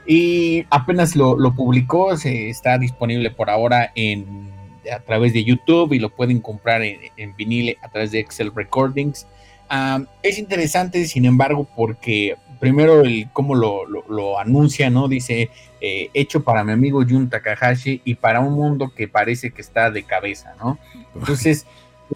Y 0.07 0.65
apenas 0.69 1.17
lo, 1.17 1.37
publicó, 1.53 2.15
se 2.15 2.49
está 2.49 2.77
disponible 2.77 3.29
por 3.29 3.49
ahora 3.49 3.91
en, 3.93 4.49
a 4.89 4.99
través 4.99 5.33
de 5.33 5.43
YouTube 5.43 5.91
y 5.91 5.99
lo 5.99 6.09
pueden 6.11 6.39
comprar 6.39 6.81
en, 6.81 6.97
en 7.17 7.35
vinil 7.35 7.77
a 7.81 7.89
través 7.89 8.11
de 8.11 8.19
Excel 8.19 8.53
Recordings. 8.55 9.27
Ah, 9.69 10.01
es 10.21 10.39
interesante, 10.39 11.05
sin 11.07 11.25
embargo, 11.25 11.67
porque 11.75 12.37
primero 12.63 13.01
el 13.01 13.27
cómo 13.33 13.55
lo, 13.55 14.39
anuncia, 14.39 14.89
¿no? 14.89 15.09
Dice, 15.09 15.49
eh, 15.81 16.09
hecho 16.13 16.45
para 16.45 16.63
mi 16.63 16.71
amigo 16.71 17.03
Jun 17.03 17.29
Takahashi 17.29 18.01
y 18.05 18.15
para 18.15 18.39
un 18.39 18.53
mundo 18.53 18.93
que 18.95 19.09
parece 19.09 19.51
que 19.51 19.61
está 19.61 19.91
de 19.91 20.03
cabeza, 20.03 20.53
¿no? 20.57 20.79
Entonces, 21.13 21.67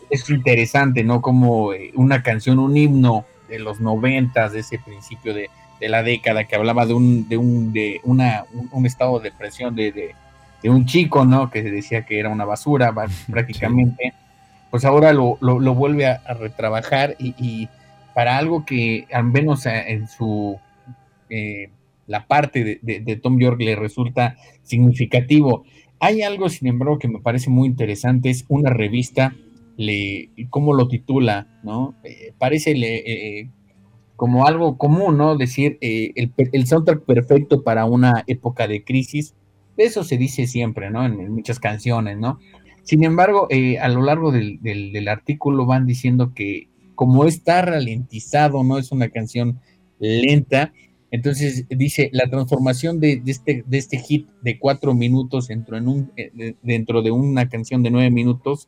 es 0.09 0.29
interesante, 0.29 1.03
¿no? 1.03 1.21
Como 1.21 1.73
eh, 1.73 1.91
una 1.95 2.23
canción, 2.23 2.59
un 2.59 2.77
himno 2.77 3.25
de 3.49 3.59
los 3.59 3.81
noventas, 3.81 4.53
de 4.53 4.61
ese 4.61 4.79
principio 4.79 5.33
de, 5.33 5.49
la 5.81 6.01
década, 6.01 6.45
que 6.45 6.55
hablaba 6.55 6.85
de 6.85 6.93
un, 6.93 7.27
de 7.27 7.35
un, 7.35 7.73
de 7.73 7.99
una, 8.05 8.45
un, 8.71 8.85
estado 8.85 9.19
de 9.19 9.29
depresión 9.29 9.75
de, 9.75 9.91
de, 9.91 10.69
un 10.69 10.85
chico, 10.85 11.25
¿no? 11.25 11.51
Que 11.51 11.61
se 11.61 11.71
decía 11.71 12.05
que 12.05 12.19
era 12.19 12.29
una 12.29 12.45
basura, 12.45 12.93
prácticamente. 13.29 14.13
Pues 14.71 14.85
ahora 14.85 15.11
lo, 15.11 15.37
lo, 15.41 15.75
vuelve 15.75 16.07
a, 16.07 16.21
retrabajar 16.39 17.17
y 17.19 17.67
para 18.17 18.39
algo 18.39 18.65
que 18.65 19.05
al 19.13 19.25
menos 19.25 19.67
en 19.67 20.07
su 20.07 20.57
eh, 21.29 21.69
la 22.07 22.25
parte 22.25 22.79
de, 22.81 23.15
Tom 23.17 23.37
York 23.39 23.61
le 23.61 23.75
resulta 23.75 24.37
significativo. 24.63 25.65
Hay 25.99 26.23
algo, 26.23 26.49
sin 26.49 26.67
embargo, 26.67 26.97
que 26.97 27.07
me 27.07 27.19
parece 27.19 27.51
muy 27.51 27.67
interesante, 27.67 28.31
es 28.31 28.43
una 28.47 28.71
revista, 28.71 29.35
le, 29.75 30.31
¿cómo 30.49 30.73
lo 30.73 30.87
titula? 30.87 31.47
¿no? 31.61 31.93
Eh, 32.03 32.33
parece 32.39 32.71
eh, 32.71 33.51
como 34.15 34.47
algo 34.47 34.79
común, 34.79 35.15
¿no? 35.15 35.37
Decir 35.37 35.77
el, 35.81 36.33
el, 36.35 36.65
soundtrack 36.65 37.05
perfecto 37.05 37.61
para 37.61 37.85
una 37.85 38.23
época 38.25 38.67
de 38.67 38.83
crisis. 38.83 39.35
Eso 39.77 40.03
se 40.03 40.17
dice 40.17 40.47
siempre, 40.47 40.89
¿no? 40.89 41.05
En, 41.05 41.31
muchas 41.31 41.59
canciones, 41.59 42.17
¿no? 42.17 42.39
Sin 42.81 43.03
embargo, 43.03 43.47
a 43.79 43.87
lo 43.89 44.01
largo 44.01 44.31
del, 44.31 45.07
artículo 45.07 45.67
van 45.67 45.85
diciendo 45.85 46.33
que 46.33 46.67
como 46.97 47.25
está 47.25 47.61
ralentizado, 47.61 48.63
no 48.63 48.79
es 48.79 48.91
una 48.91 49.09
canción 49.09 49.59
lenta. 49.99 50.73
Entonces 51.11 51.65
dice, 51.69 52.09
la 52.11 52.27
transformación 52.27 52.99
de, 52.99 53.21
este, 53.23 53.63
de 53.67 53.77
este 53.77 53.99
hit 53.99 54.27
de 54.41 54.57
cuatro 54.57 54.95
minutos 54.95 55.47
dentro, 55.47 55.77
en 55.77 55.87
un, 55.87 56.11
eh, 56.17 56.55
dentro 56.63 57.03
de 57.03 57.11
una 57.11 57.47
canción 57.49 57.83
de 57.83 57.91
nueve 57.91 58.09
minutos 58.09 58.67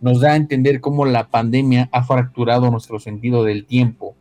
nos 0.00 0.20
da 0.20 0.32
a 0.32 0.36
entender 0.36 0.80
cómo 0.80 1.04
la 1.04 1.30
pandemia 1.30 1.88
ha 1.90 2.04
fracturado 2.04 2.70
nuestro 2.70 3.00
sentido 3.00 3.42
del 3.42 3.66
tiempo. 3.66 4.14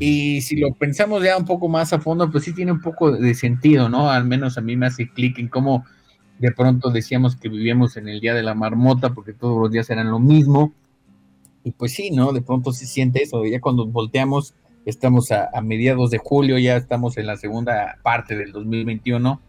Y 0.00 0.40
si 0.40 0.56
lo 0.56 0.72
pensamos 0.72 1.22
ya 1.22 1.36
un 1.36 1.44
poco 1.44 1.68
más 1.68 1.92
a 1.92 2.00
fondo, 2.00 2.30
pues 2.30 2.44
sí 2.44 2.54
tiene 2.54 2.72
un 2.72 2.80
poco 2.80 3.12
de 3.12 3.34
sentido, 3.34 3.90
¿no? 3.90 4.10
Al 4.10 4.24
menos 4.24 4.56
a 4.56 4.62
mí 4.62 4.74
me 4.74 4.86
hace 4.86 5.10
clic 5.10 5.38
en 5.38 5.48
cómo 5.48 5.84
de 6.38 6.50
pronto 6.52 6.90
decíamos 6.90 7.36
que 7.36 7.50
vivíamos 7.50 7.98
en 7.98 8.08
el 8.08 8.20
día 8.20 8.32
de 8.32 8.42
la 8.42 8.54
marmota 8.54 9.12
porque 9.12 9.34
todos 9.34 9.60
los 9.60 9.70
días 9.70 9.90
eran 9.90 10.10
lo 10.10 10.18
mismo. 10.18 10.72
Y 11.64 11.72
pues 11.72 11.94
sí, 11.94 12.10
¿no? 12.10 12.32
De 12.32 12.42
pronto 12.42 12.72
se 12.72 12.86
siente 12.86 13.22
eso. 13.22 13.44
Ya 13.44 13.60
cuando 13.60 13.86
volteamos, 13.86 14.54
estamos 14.84 15.32
a, 15.32 15.50
mediados 15.62 16.10
de 16.10 16.18
julio, 16.18 16.58
ya 16.58 16.76
estamos 16.76 17.16
en 17.16 17.26
la 17.26 17.36
segunda 17.36 17.98
parte 18.02 18.36
del 18.36 18.52
2021. 18.52 19.40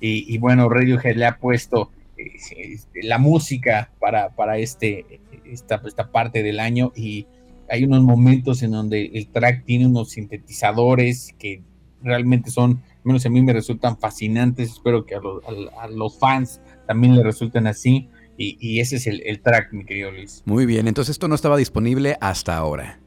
Y, 0.00 0.32
y 0.32 0.38
bueno, 0.38 0.68
Radiohead 0.68 1.16
le 1.16 1.26
ha 1.26 1.38
puesto 1.38 1.90
eh, 2.18 2.78
la 3.02 3.18
música 3.18 3.90
para, 3.98 4.30
para 4.30 4.58
este, 4.58 5.20
esta, 5.44 5.80
esta 5.86 6.10
parte 6.10 6.42
del 6.42 6.60
año 6.60 6.92
y 6.94 7.26
hay 7.68 7.84
unos 7.84 8.02
momentos 8.02 8.62
en 8.62 8.72
donde 8.72 9.06
el 9.14 9.28
track 9.28 9.64
tiene 9.64 9.86
unos 9.86 10.10
sintetizadores 10.10 11.34
que 11.38 11.62
realmente 12.02 12.50
son, 12.50 12.82
menos 13.02 13.24
a 13.24 13.30
mí 13.30 13.40
me 13.40 13.52
resultan 13.52 13.98
fascinantes, 13.98 14.72
espero 14.72 15.06
que 15.06 15.14
a 15.14 15.20
los, 15.20 15.42
a, 15.78 15.86
los 15.88 16.18
fans 16.18 16.60
también 16.86 17.16
le 17.16 17.22
resulten 17.22 17.66
así. 17.66 18.08
Y, 18.38 18.80
ese 18.80 18.96
es 18.96 19.06
el, 19.06 19.40
track, 19.40 19.72
mi 19.72 19.84
querido 19.84 20.10
Luis. 20.10 20.42
Muy 20.46 20.66
bien, 20.66 20.88
entonces 20.88 21.12
esto 21.12 21.28
no 21.28 21.34
estaba 21.34 21.56
disponible 21.56 22.16
hasta 22.20 22.56
ahora. 22.56 22.98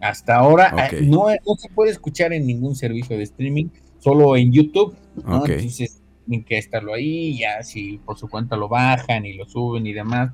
Hasta 0.00 0.36
ahora 0.36 0.90
eh, 0.92 1.00
no, 1.02 1.28
no, 1.28 1.54
se 1.56 1.68
puede 1.70 1.90
escuchar 1.90 2.32
en 2.32 2.46
ningún 2.46 2.76
servicio 2.76 3.16
de 3.16 3.22
streaming, 3.22 3.68
solo 3.98 4.36
en 4.36 4.52
YouTube. 4.52 4.94
Entonces 5.16 6.02
tienen 6.26 6.44
que 6.44 6.58
estarlo 6.58 6.92
ahí, 6.92 7.38
ya 7.38 7.62
si 7.62 7.98
por 7.98 8.18
su 8.18 8.28
cuenta 8.28 8.56
lo 8.56 8.68
bajan 8.68 9.24
y 9.24 9.32
lo 9.34 9.46
suben 9.46 9.86
y 9.86 9.92
demás, 9.92 10.32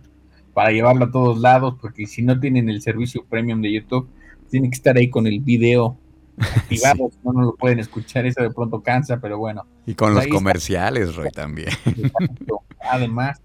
para 0.55 0.73
llevarlo 0.73 1.05
a 1.05 1.11
todos 1.11 1.38
lados, 1.38 1.77
porque 1.81 2.07
si 2.07 2.23
no 2.23 2.40
tienen 2.40 2.68
el 2.68 2.83
servicio 2.83 3.25
premium 3.25 3.62
de 3.62 3.73
YouTube, 3.73 4.09
tienen 4.51 4.71
que 4.71 4.77
estar 4.77 4.97
ahí 4.97 5.09
con 5.09 5.27
el 5.27 5.40
video 5.40 5.97
activado, 6.38 7.11
no, 7.25 7.33
no 7.33 7.42
lo 7.42 7.55
pueden 7.55 7.79
escuchar, 7.79 8.27
eso 8.27 8.42
de 8.42 8.51
pronto 8.51 8.83
cansa, 8.83 9.21
pero 9.21 9.38
bueno. 9.38 9.66
Y 9.87 9.95
con 9.95 10.12
pues 10.12 10.27
los 10.27 10.35
comerciales, 10.35 11.14
Roy, 11.14 11.31
también. 11.31 11.68
Además. 12.90 13.40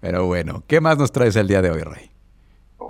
Pero 0.00 0.26
bueno, 0.26 0.62
¿qué 0.66 0.80
más 0.80 0.98
nos 0.98 1.12
traes 1.12 1.34
el 1.36 1.48
día 1.48 1.62
de 1.62 1.70
hoy, 1.70 1.82
Roy? 1.82 2.10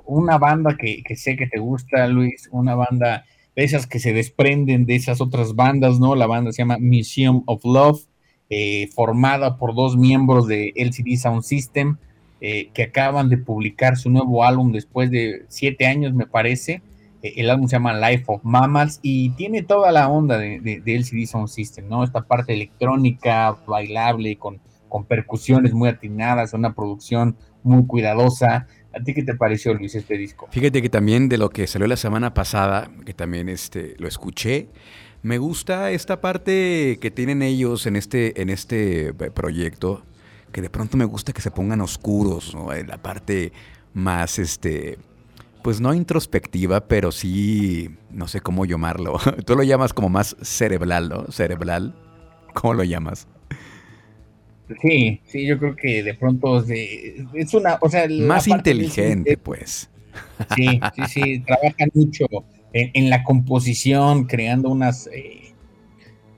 Una 0.05 0.39
banda 0.39 0.77
que, 0.77 1.03
sé 1.17 1.37
que 1.37 1.47
te 1.47 1.59
gusta, 1.59 2.07
Luis, 2.07 2.49
una 2.53 2.75
banda 2.75 3.25
de 3.57 3.65
esas 3.65 3.87
que 3.87 3.99
se 3.99 4.13
desprenden 4.13 4.85
de 4.87 4.97
esas 4.97 5.21
otras 5.21 5.55
bandas, 5.55 5.99
¿no? 5.99 6.15
La 6.15 6.27
banda 6.27 6.53
se 6.53 6.59
llama 6.59 6.79
Museum 6.79 7.43
of 7.47 7.65
Love, 7.65 8.03
eh, 8.51 8.89
formada 8.95 9.57
por 9.57 9.75
dos 9.75 9.97
miembros 9.97 10.47
de 10.47 10.73
LCD 10.77 11.17
Sound 11.17 11.43
System, 11.43 11.97
eh, 12.41 12.71
que 12.73 12.85
acaban 12.85 13.29
de 13.29 13.39
publicar 13.39 13.97
su 13.97 14.11
nuevo 14.11 14.45
álbum 14.45 14.73
después 14.73 15.11
de 15.11 15.45
siete 15.49 15.87
años, 15.87 16.15
me 16.15 16.27
parece. 16.27 16.83
Eh, 17.23 17.35
el 17.37 17.51
álbum 17.51 17.69
se 17.69 17.77
llama 17.77 17.99
Life 18.11 18.25
of 18.29 18.45
Mammals 18.45 19.01
y 19.03 19.31
tiene 19.31 19.63
toda 19.63 19.93
la 19.93 20.09
onda 20.09 20.39
de, 20.39 20.61
de, 20.61 20.95
LCD 20.95 21.27
Sound 21.27 21.49
System, 21.49 21.89
¿no? 21.89 22.05
Esta 22.05 22.23
parte 22.23 22.53
electrónica, 22.55 23.57
bailable, 23.67 24.37
con, 24.37 24.61
con 24.89 25.05
percusiones 25.05 25.73
muy 25.73 25.89
atinadas, 25.89 26.53
una 26.53 26.75
producción 26.75 27.37
muy 27.63 27.87
cuidadosa. 27.87 28.67
¿A 28.93 29.03
ti 29.03 29.15
qué 29.15 29.23
te 29.23 29.35
pareció, 29.35 29.75
Luis, 29.75 29.95
este 29.95 30.17
disco? 30.17 30.49
Fíjate 30.51 30.83
que 30.83 30.89
también 30.89 31.29
de 31.29 31.39
lo 31.39 31.51
que 31.51 31.67
salió 31.67 31.87
la 31.87 31.97
semana 31.97 32.35
pasada, 32.35 32.91
que 33.05 33.15
también 33.15 33.49
este, 33.49 33.95
lo 33.99 34.09
escuché, 34.09 34.69
me 35.23 35.39
gusta 35.39 35.91
esta 35.91 36.21
parte 36.21 36.99
que 37.01 37.11
tienen 37.11 37.43
ellos 37.43 37.87
en 37.87 37.97
este, 37.97 38.41
en 38.41 38.51
este 38.51 39.13
proyecto, 39.13 40.03
que 40.53 40.63
de 40.63 40.71
pronto 40.71 40.97
me 40.97 41.05
gusta 41.05 41.33
que 41.33 41.43
se 41.43 41.51
pongan 41.51 41.81
oscuros, 41.81 42.55
¿no? 42.55 42.73
La 42.73 42.99
parte 42.99 43.53
más, 43.95 44.39
este, 44.39 44.99
pues 45.63 45.81
no 45.81 45.93
introspectiva, 45.93 46.87
pero 46.87 47.13
sí, 47.13 47.91
no 48.11 48.29
sé 48.29 48.41
cómo 48.41 48.65
llamarlo. 48.65 49.19
Tú 49.45 49.57
lo 49.57 49.63
llamas 49.65 49.93
como 49.93 50.09
más 50.09 50.37
cerebral, 50.41 51.09
¿no? 51.09 51.27
Cerebral. 51.31 51.95
¿Cómo 52.55 52.75
lo 52.75 52.85
llamas? 52.85 53.27
Sí, 54.83 55.21
sí, 55.25 55.47
yo 55.47 55.59
creo 55.59 55.75
que 55.75 56.03
de 56.03 56.15
pronto 56.15 56.63
es 56.69 57.55
una, 57.55 57.79
o 57.81 57.89
sea, 57.89 58.07
más 58.09 58.47
inteligente, 58.49 59.37
pues. 59.37 59.91
Sí, 60.55 60.81
sí, 60.95 61.03
sí, 61.09 61.41
trabajan 61.47 61.91
mucho 61.95 62.27
en, 62.73 63.11
la 63.11 63.25
composición, 63.25 64.25
creando 64.25 64.69
unas 64.69 65.09
eh, 65.13 65.55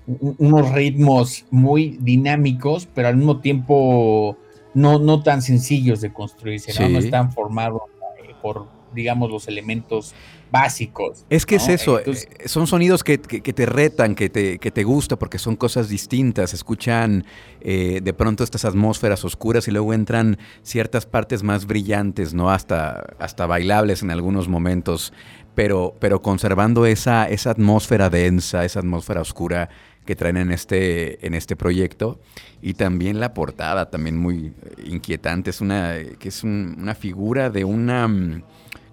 unos 0.07 0.73
ritmos 0.73 1.47
muy 1.51 1.99
dinámicos, 2.01 2.89
pero 2.95 3.09
al 3.09 3.17
mismo 3.17 3.41
tiempo 3.41 4.37
no, 4.75 4.99
no 4.99 5.23
tan 5.23 5.43
sencillos 5.43 6.01
de 6.01 6.13
construirse, 6.13 6.73
¿no? 6.89 6.99
están 6.99 7.33
formados 7.33 7.83
eh, 8.23 8.35
por, 8.43 8.69
digamos, 8.95 9.31
los 9.31 9.49
elementos 9.49 10.15
básicos. 10.51 11.25
Es 11.31 11.47
que 11.47 11.57
es 11.57 11.69
eso, 11.69 12.01
eh, 12.01 12.27
son 12.47 12.67
sonidos 12.67 13.05
que, 13.05 13.19
te 13.19 13.67
retan, 13.67 14.15
que 14.15 14.29
te, 14.29 14.59
que 14.59 14.71
te 14.71 14.85
gusta, 14.85 15.17
porque 15.17 15.39
son 15.39 15.57
cosas 15.57 15.89
distintas, 15.89 16.55
escuchan 16.55 17.25
eh, 17.61 18.01
de 18.03 18.13
pronto 18.13 18.43
estas 18.43 18.65
atmósferas 18.65 19.25
oscuras 19.25 19.69
y 19.69 19.71
luego 19.71 19.95
entran 19.95 20.39
ciertas 20.63 21.07
partes 21.07 21.43
más 21.43 21.67
brillantes, 21.67 22.35
¿no? 22.35 22.51
Hasta, 22.51 23.15
hasta 23.19 23.47
bailables 23.47 24.03
en 24.03 24.11
algunos 24.11 24.49
momentos, 24.49 25.13
pero, 25.55 25.95
pero 26.01 26.21
conservando 26.23 26.87
esa, 26.87 27.29
esa 27.29 27.51
atmósfera 27.51 28.11
densa, 28.11 28.65
esa 28.65 28.81
atmósfera 28.81 29.21
oscura 29.21 29.69
que 30.05 30.17
traen 30.17 30.39
en 30.39 30.51
este, 30.51 31.25
en 31.25 31.35
este 31.35 31.57
proyecto. 31.57 32.21
Y 32.63 32.75
también 32.75 33.21
la 33.21 33.33
portada, 33.35 33.91
también 33.91 34.17
muy 34.17 34.47
eh, 34.47 34.83
inquietante, 34.87 35.51
es 35.51 35.61
una, 35.61 35.95
que 36.19 36.29
es 36.29 36.43
una 36.43 36.95
figura 36.95 37.51
de 37.51 37.65
una, 37.65 38.09
mm, 38.09 38.43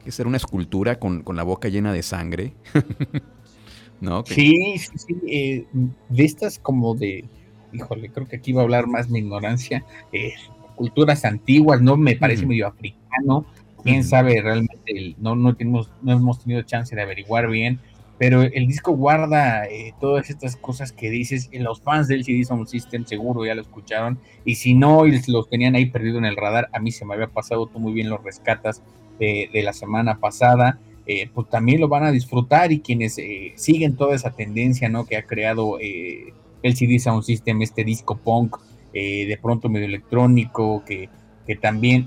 que 0.08 0.14
ser 0.14 0.26
una 0.26 0.38
escultura 0.38 1.00
con, 1.00 1.22
la 1.36 1.44
boca 1.44 1.68
llena 1.68 1.92
de 1.92 2.02
sangre. 2.02 2.54
¿No? 4.00 4.24
Sí, 4.26 4.78
sí, 4.78 4.92
sí, 4.96 5.16
eh, 5.28 5.66
de 6.08 6.24
estas 6.24 6.60
como 6.60 6.96
de, 6.96 7.26
híjole, 7.74 8.10
creo 8.10 8.26
que 8.26 8.38
aquí 8.38 8.54
va 8.54 8.62
a 8.62 8.64
hablar 8.64 8.88
más 8.88 9.10
mi 9.10 9.20
ignorancia, 9.20 9.84
eh, 10.14 10.32
culturas 10.76 11.26
antiguas, 11.26 11.82
¿no? 11.82 11.98
Me 11.98 12.16
parece 12.16 12.46
medio 12.46 12.68
africano, 12.68 13.46
quién 13.84 14.06
sabe 14.06 14.42
realmente, 14.42 15.16
no, 15.18 15.36
no, 15.36 15.56
tenemos, 15.58 15.92
no 16.02 16.14
hemos 16.14 16.40
tenido 16.40 16.62
chance 16.62 16.96
de 16.96 17.02
averiguar 17.02 17.50
bien, 17.50 17.82
pero 18.18 18.44
el 18.44 18.66
disco 18.66 18.94
guarda 18.94 19.66
eh, 19.66 19.94
todas 20.00 20.30
estas 20.30 20.56
cosas 20.56 20.94
que 20.94 21.10
dices, 21.10 21.50
y 21.52 21.60
los 21.60 21.82
fans 21.82 22.08
del 22.08 22.24
CD 22.24 22.46
Sound 22.46 22.68
System 22.68 23.06
seguro 23.06 23.46
ya 23.46 23.56
lo 23.56 23.62
escucharon, 23.62 24.20
y 24.46 24.56
si 24.56 24.74
no, 24.74 25.04
los 25.06 25.50
tenían 25.50 25.76
ahí 25.76 25.88
perdido 25.88 26.18
en 26.18 26.26
el 26.26 26.38
radar, 26.38 26.70
a 26.72 26.80
mí 26.80 26.92
se 26.92 27.04
me 27.04 27.16
había 27.16 27.28
pasado, 27.28 27.68
tú 27.68 27.80
muy 27.80 27.92
bien 27.92 28.10
los 28.10 28.24
rescatas 28.24 28.82
de 29.20 29.62
la 29.64 29.74
semana 29.74 30.20
pasada, 30.20 30.80
eh, 31.06 31.30
pues 31.34 31.50
también 31.50 31.80
lo 31.80 31.88
van 31.88 32.04
a 32.04 32.12
disfrutar, 32.12 32.72
y 32.72 32.80
quienes 32.80 33.18
eh, 33.18 33.54
siguen 33.56 33.96
toda 33.96 34.16
esa 34.16 34.32
tendencia, 34.32 34.90
¿no? 34.90 35.06
Que 35.06 35.18
ha 35.18 35.24
creado 35.24 35.80
el 35.80 36.76
CD 36.76 37.00
Sound 37.00 37.24
System, 37.24 37.62
este 37.62 37.84
disco 37.84 38.18
punk, 38.18 38.58
de 38.94 39.40
pronto 39.40 39.70
medio 39.70 39.86
electrónico, 39.86 40.84
que 40.84 41.08
que 41.48 41.56
también 41.56 42.06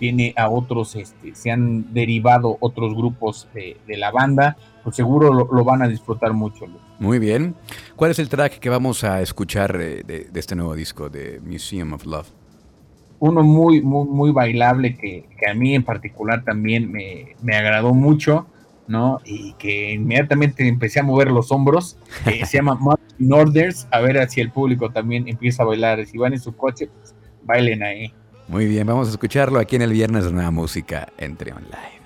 tiene 0.00 0.34
a 0.36 0.50
otros, 0.50 0.96
este, 0.96 1.36
se 1.36 1.52
han 1.52 1.94
derivado 1.94 2.56
otros 2.58 2.94
grupos 2.96 3.46
de, 3.54 3.76
la 3.96 4.10
banda, 4.10 4.56
pues 4.82 4.96
seguro 4.96 5.32
lo, 5.32 5.64
van 5.64 5.82
a 5.82 5.88
disfrutar 5.88 6.32
mucho. 6.32 6.66
Muy 6.98 7.20
bien. 7.20 7.54
¿Cuál 7.94 8.10
es 8.10 8.18
el 8.18 8.28
track 8.28 8.58
que 8.58 8.68
vamos 8.68 9.04
a 9.04 9.22
escuchar 9.22 9.78
eh, 9.80 10.02
de, 10.04 10.28
este 10.34 10.56
nuevo 10.56 10.74
disco 10.74 11.08
de 11.08 11.40
Museum 11.44 11.92
of 11.92 12.04
Love? 12.04 12.26
Uno 13.22 13.44
muy, 13.44 13.80
muy, 13.80 14.08
muy 14.08 14.32
bailable 14.32 14.96
que, 14.96 15.28
a 15.48 15.54
mí 15.54 15.76
en 15.76 15.84
particular 15.84 16.42
también 16.42 16.90
me, 16.90 17.56
agradó 17.56 17.94
mucho, 17.94 18.48
¿no? 18.88 19.20
Y 19.24 19.52
que 19.60 19.92
inmediatamente 19.92 20.66
empecé 20.66 20.98
a 20.98 21.04
mover 21.04 21.30
los 21.30 21.52
hombros. 21.52 21.96
se 22.24 22.56
llama 22.56 22.74
Martin 22.74 23.32
Orders. 23.32 23.86
A 23.92 24.00
ver 24.00 24.28
si 24.28 24.40
el 24.40 24.50
público 24.50 24.90
también 24.90 25.28
empieza 25.28 25.62
a 25.62 25.66
bailar. 25.66 26.04
Si 26.04 26.18
van 26.18 26.32
en 26.32 26.40
su 26.40 26.56
coche, 26.56 26.88
pues 26.88 27.14
bailen 27.44 27.84
ahí. 27.84 28.12
Muy 28.48 28.66
bien, 28.66 28.88
vamos 28.88 29.06
a 29.06 29.12
escucharlo 29.12 29.60
aquí 29.60 29.76
en 29.76 29.82
el 29.82 29.92
Viernes 29.92 30.24
de 30.24 30.32
Nueva 30.32 30.50
Música 30.50 31.06
entre 31.16 31.52
online. 31.52 32.01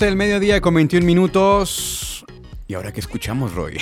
12 0.00 0.06
del 0.06 0.16
mediodía 0.16 0.62
con 0.62 0.72
21 0.72 1.04
minutos. 1.04 2.24
¿Y 2.66 2.72
ahora 2.72 2.90
qué 2.90 3.00
escuchamos, 3.00 3.52
Roy? 3.52 3.76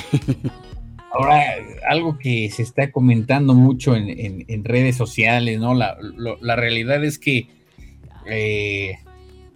Ahora, 1.13 1.45
algo 1.89 2.19
que 2.19 2.51
se 2.51 2.63
está 2.65 2.91
comentando 2.91 3.55
mucho 3.55 3.95
en, 3.95 4.45
en- 4.49 4.65
redes 4.65 4.97
sociales, 4.97 5.61
¿no? 5.61 5.75
La, 5.77 5.97
la 6.41 6.57
realidad 6.57 7.05
es 7.05 7.21
que, 7.21 7.47
eh, 8.29 8.97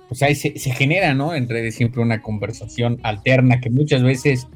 pues 0.06 0.20
se, 0.20 0.34
se 0.36 0.70
genera, 0.72 1.14
¿no? 1.14 1.34
En 1.34 1.48
redes 1.48 1.74
siempre 1.74 2.00
una 2.00 2.22
conversación 2.22 3.00
alterna 3.02 3.60
que 3.60 3.68
muchas 3.68 4.04
veces 4.04 4.46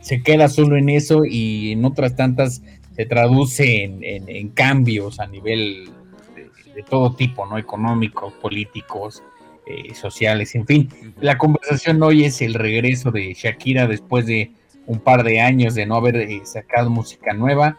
se 0.00 0.22
queda 0.22 0.48
solo 0.48 0.76
en 0.76 0.88
eso 0.88 1.24
y 1.28 1.72
en 1.72 1.84
otras 1.84 2.14
tantas 2.14 2.62
se 2.94 3.06
traduce 3.06 3.82
en, 3.82 4.04
en- 4.04 4.28
en 4.28 4.48
cambios 4.50 5.18
a 5.18 5.26
nivel 5.26 5.90
de, 6.36 6.48
de 6.74 6.82
todo 6.84 7.16
tipo, 7.16 7.44
¿no? 7.44 7.58
Económicos, 7.58 8.32
políticos, 8.34 9.20
eh, 9.66 9.94
sociales, 9.94 10.54
en 10.54 10.66
fin. 10.66 10.88
La 11.20 11.36
conversación 11.38 12.02
hoy 12.02 12.24
es 12.24 12.40
el 12.42 12.54
regreso 12.54 13.10
de 13.10 13.34
Shakira 13.34 13.86
después 13.86 14.26
de 14.26 14.52
un 14.86 15.00
par 15.00 15.24
de 15.24 15.40
años 15.40 15.74
de 15.74 15.86
no 15.86 15.96
haber 15.96 16.16
eh, 16.16 16.40
sacado 16.44 16.88
música 16.90 17.32
nueva 17.34 17.78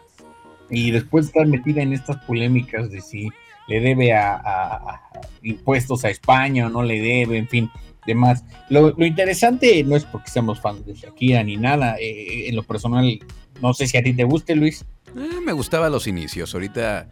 y 0.70 0.90
después 0.90 1.24
de 1.24 1.28
estar 1.30 1.46
metida 1.46 1.80
en 1.82 1.92
estas 1.94 2.18
polémicas 2.24 2.90
de 2.90 3.00
si 3.00 3.30
le 3.68 3.80
debe 3.80 4.12
a, 4.14 4.34
a- 4.34 4.74
a 4.76 5.00
impuestos 5.42 6.04
a 6.04 6.10
España 6.10 6.66
o 6.66 6.70
no 6.70 6.82
le 6.82 7.00
debe, 7.00 7.38
en 7.38 7.48
fin, 7.48 7.70
demás. 8.06 8.44
Lo, 8.68 8.90
lo 8.90 9.06
interesante 9.06 9.82
no 9.84 9.96
es 9.96 10.04
porque 10.04 10.30
seamos 10.30 10.60
fans 10.60 10.84
de 10.86 10.94
Shakira 10.94 11.42
ni 11.42 11.56
nada, 11.56 11.96
eh, 11.98 12.48
en 12.48 12.56
lo 12.56 12.62
personal, 12.62 13.18
no 13.62 13.72
sé 13.74 13.86
si 13.86 13.96
a 13.96 14.02
ti 14.02 14.12
te 14.12 14.24
guste, 14.24 14.54
Luis. 14.56 14.84
Eh, 15.16 15.40
me 15.44 15.52
gustaba 15.52 15.88
los 15.88 16.06
inicios. 16.06 16.52
Ahorita 16.52 17.08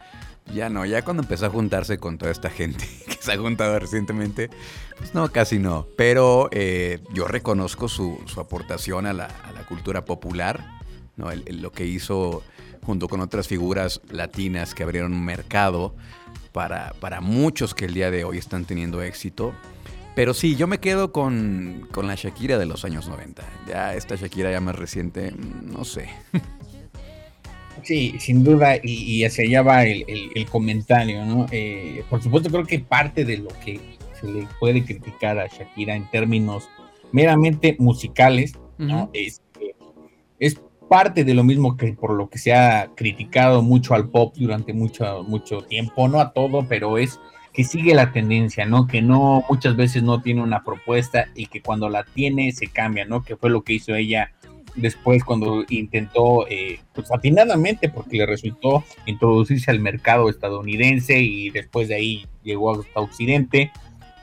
ya 0.53 0.69
no. 0.69 0.85
Ya 0.85 1.01
cuando 1.03 1.23
empezó 1.23 1.47
a 1.47 1.49
juntarse 1.49 1.97
con 1.97 2.17
toda 2.17 2.31
esta 2.31 2.49
gente 2.49 2.85
que 3.05 3.17
se 3.19 3.33
ha 3.33 3.37
juntado 3.37 3.77
recientemente, 3.79 4.49
pues 4.97 5.13
no, 5.13 5.31
casi 5.31 5.59
no. 5.59 5.87
Pero 5.95 6.49
eh, 6.51 6.99
yo 7.13 7.27
reconozco 7.27 7.87
su, 7.87 8.19
su 8.25 8.39
aportación 8.39 9.05
a 9.05 9.13
la, 9.13 9.27
cultura 9.67 10.05
popular, 10.05 10.65
¿no? 11.17 11.27
Lo 11.49 11.73
que 11.73 11.85
hizo 11.85 12.41
junto 12.83 13.09
con 13.09 13.19
otras 13.19 13.49
figuras 13.49 13.99
latinas 14.09 14.73
que 14.73 14.83
abrieron 14.83 15.11
un 15.11 15.25
mercado 15.25 15.93
para, 16.53 16.93
para 17.01 17.19
muchos 17.19 17.73
que 17.73 17.83
el 17.83 17.93
día 17.93 18.09
de 18.11 18.23
hoy 18.23 18.37
están 18.37 18.63
teniendo 18.63 19.01
éxito. 19.01 19.53
Pero 20.15 20.33
sí, 20.33 20.55
yo 20.55 20.67
me 20.67 20.79
quedo 20.79 21.11
con, 21.11 21.87
con 21.91 22.07
la 22.07 22.15
Shakira 22.15 22.57
de 22.57 22.65
los 22.65 22.85
años 22.85 23.09
90. 23.09 23.43
Ya 23.67 23.93
esta 23.93 24.15
Shakira 24.15 24.51
ya 24.51 24.61
más 24.61 24.75
reciente, 24.75 25.31
mm, 25.31 25.71
no 25.71 25.83
sé. 25.83 26.09
Sí, 27.83 28.15
sin 28.19 28.43
duda, 28.43 28.75
y, 28.77 28.91
y 29.15 29.23
hacia 29.25 29.45
allá 29.45 29.61
va 29.61 29.83
el, 29.85 30.03
el- 30.07 30.29
el 30.35 30.45
comentario, 30.47 31.23
¿no? 31.25 31.45
Eh, 31.51 32.03
por 32.09 32.21
supuesto, 32.21 32.49
creo 32.49 32.65
que 32.65 32.79
parte 32.79 33.23
de 33.25 33.37
lo 33.37 33.49
que 33.63 33.79
se 34.19 34.27
le 34.31 34.47
puede 34.59 34.83
criticar 34.83 35.37
a 35.39 35.47
Shakira 35.47 35.95
en 35.95 36.09
términos 36.09 36.69
meramente 37.11 37.75
musicales, 37.79 38.53
¿no? 38.77 39.03
Ujú. 39.03 39.09
es, 39.13 39.41
es 40.39 40.59
parte 40.89 41.23
de 41.23 41.33
lo 41.33 41.43
mismo 41.43 41.75
que 41.77 41.93
por 41.93 42.13
lo 42.13 42.29
que 42.29 42.37
se 42.37 42.53
ha 42.53 42.89
criticado 42.95 43.61
mucho 43.61 43.93
al 43.93 44.09
pop 44.09 44.33
durante 44.37 44.73
mucho, 44.73 45.23
mucho 45.23 45.61
tiempo, 45.61 46.07
no 46.07 46.19
a 46.19 46.31
todo, 46.33 46.65
pero 46.67 46.97
es 46.97 47.19
que 47.53 47.63
sigue 47.63 47.93
la 47.95 48.11
tendencia, 48.11 48.65
¿no? 48.65 48.87
Que 48.87 49.01
no, 49.01 49.43
muchas 49.49 49.75
veces 49.75 50.03
no 50.03 50.21
tiene 50.21 50.41
una 50.43 50.63
propuesta 50.63 51.25
y 51.35 51.47
que 51.47 51.61
cuando 51.61 51.89
la 51.89 52.03
tiene 52.05 52.51
se 52.51 52.67
cambia, 52.67 53.05
¿no? 53.05 53.23
Que 53.23 53.35
fue 53.35 53.49
lo 53.49 53.63
que 53.63 53.73
hizo 53.73 53.95
ella 53.95 54.31
después 54.77 55.23
cuando 55.23 55.63
intentó, 55.69 56.47
eh, 56.47 56.79
pues 56.93 57.11
atinadamente, 57.11 57.89
porque 57.89 58.17
le 58.17 58.25
resultó 58.25 58.83
introducirse 59.05 59.69
al 59.71 59.79
mercado 59.79 60.29
estadounidense 60.29 61.19
y 61.19 61.49
después 61.49 61.87
de 61.89 61.95
ahí 61.95 62.25
llegó 62.43 62.79
hasta 62.79 62.99
Occidente. 62.99 63.71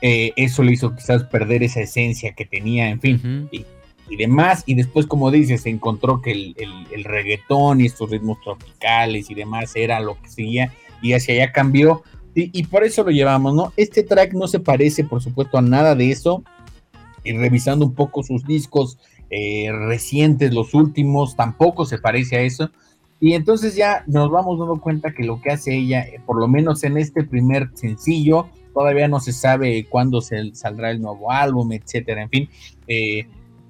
Eh, 0.01 0.33
eso 0.35 0.63
le 0.63 0.73
hizo 0.73 0.95
quizás 0.95 1.23
perder 1.23 1.63
esa 1.63 1.81
esencia 1.81 2.33
que 2.33 2.45
tenía, 2.45 2.89
en 2.89 2.99
fin, 2.99 3.47
y 4.09 4.15
demás. 4.17 4.63
Y 4.65 4.75
después, 4.75 5.07
como 5.07 5.31
dices, 5.31 5.61
se 5.61 5.69
encontró 5.69 6.21
que 6.21 6.31
el, 6.31 6.55
el- 6.57 6.87
el 6.93 7.03
reggaetón 7.03 7.81
y 7.81 7.85
estos 7.87 8.09
ritmos 8.11 8.39
tropicales 8.43 9.29
y 9.29 9.33
demás 9.33 9.75
era 9.75 9.99
lo 9.99 10.21
que 10.21 10.29
seguía 10.29 10.71
y 11.01 11.13
hacia 11.13 11.33
allá 11.35 11.51
cambió. 11.51 12.03
Y, 12.35 12.51
y 12.57 12.63
por 12.67 12.83
eso 12.83 13.03
lo 13.03 13.11
llevamos, 13.11 13.55
¿no? 13.55 13.73
Este 13.77 14.03
track 14.03 14.33
no 14.33 14.47
se 14.47 14.59
parece, 14.59 15.03
por 15.05 15.21
supuesto, 15.23 15.57
a 15.57 15.61
nada 15.61 15.95
de 15.95 16.11
eso. 16.11 16.43
Y 17.23 17.31
revisando 17.31 17.85
un 17.85 17.95
poco 17.95 18.21
sus 18.21 18.45
discos 18.45 18.99
eh, 19.29 19.71
recientes, 19.71 20.53
los 20.53 20.73
últimos, 20.73 21.35
tampoco 21.35 21.85
se 21.85 21.97
parece 21.97 22.37
a 22.37 22.41
eso. 22.41 22.69
Y 23.19 23.33
entonces 23.33 23.75
ya 23.75 24.03
nos 24.07 24.29
vamos 24.29 24.59
dando 24.59 24.79
cuenta 24.79 25.13
que 25.13 25.23
lo 25.23 25.41
que 25.41 25.51
hace 25.51 25.75
ella, 25.75 26.01
eh, 26.01 26.19
por 26.25 26.37
lo 26.39 26.47
menos 26.47 26.83
en 26.83 26.97
este 26.97 27.23
primer 27.23 27.69
sencillo, 27.73 28.47
todavía 28.73 29.07
no 29.07 29.19
se 29.21 29.31
sabe 29.31 29.85
cuándo 29.89 30.19
se 30.21 30.53
saldrá 30.53 30.91
el 30.91 31.01
nuevo 31.01 31.31
álbum, 31.31 31.71
etcétera. 31.71 32.23
En 32.23 32.29
fin, 32.29 32.49
eh, 32.87 33.19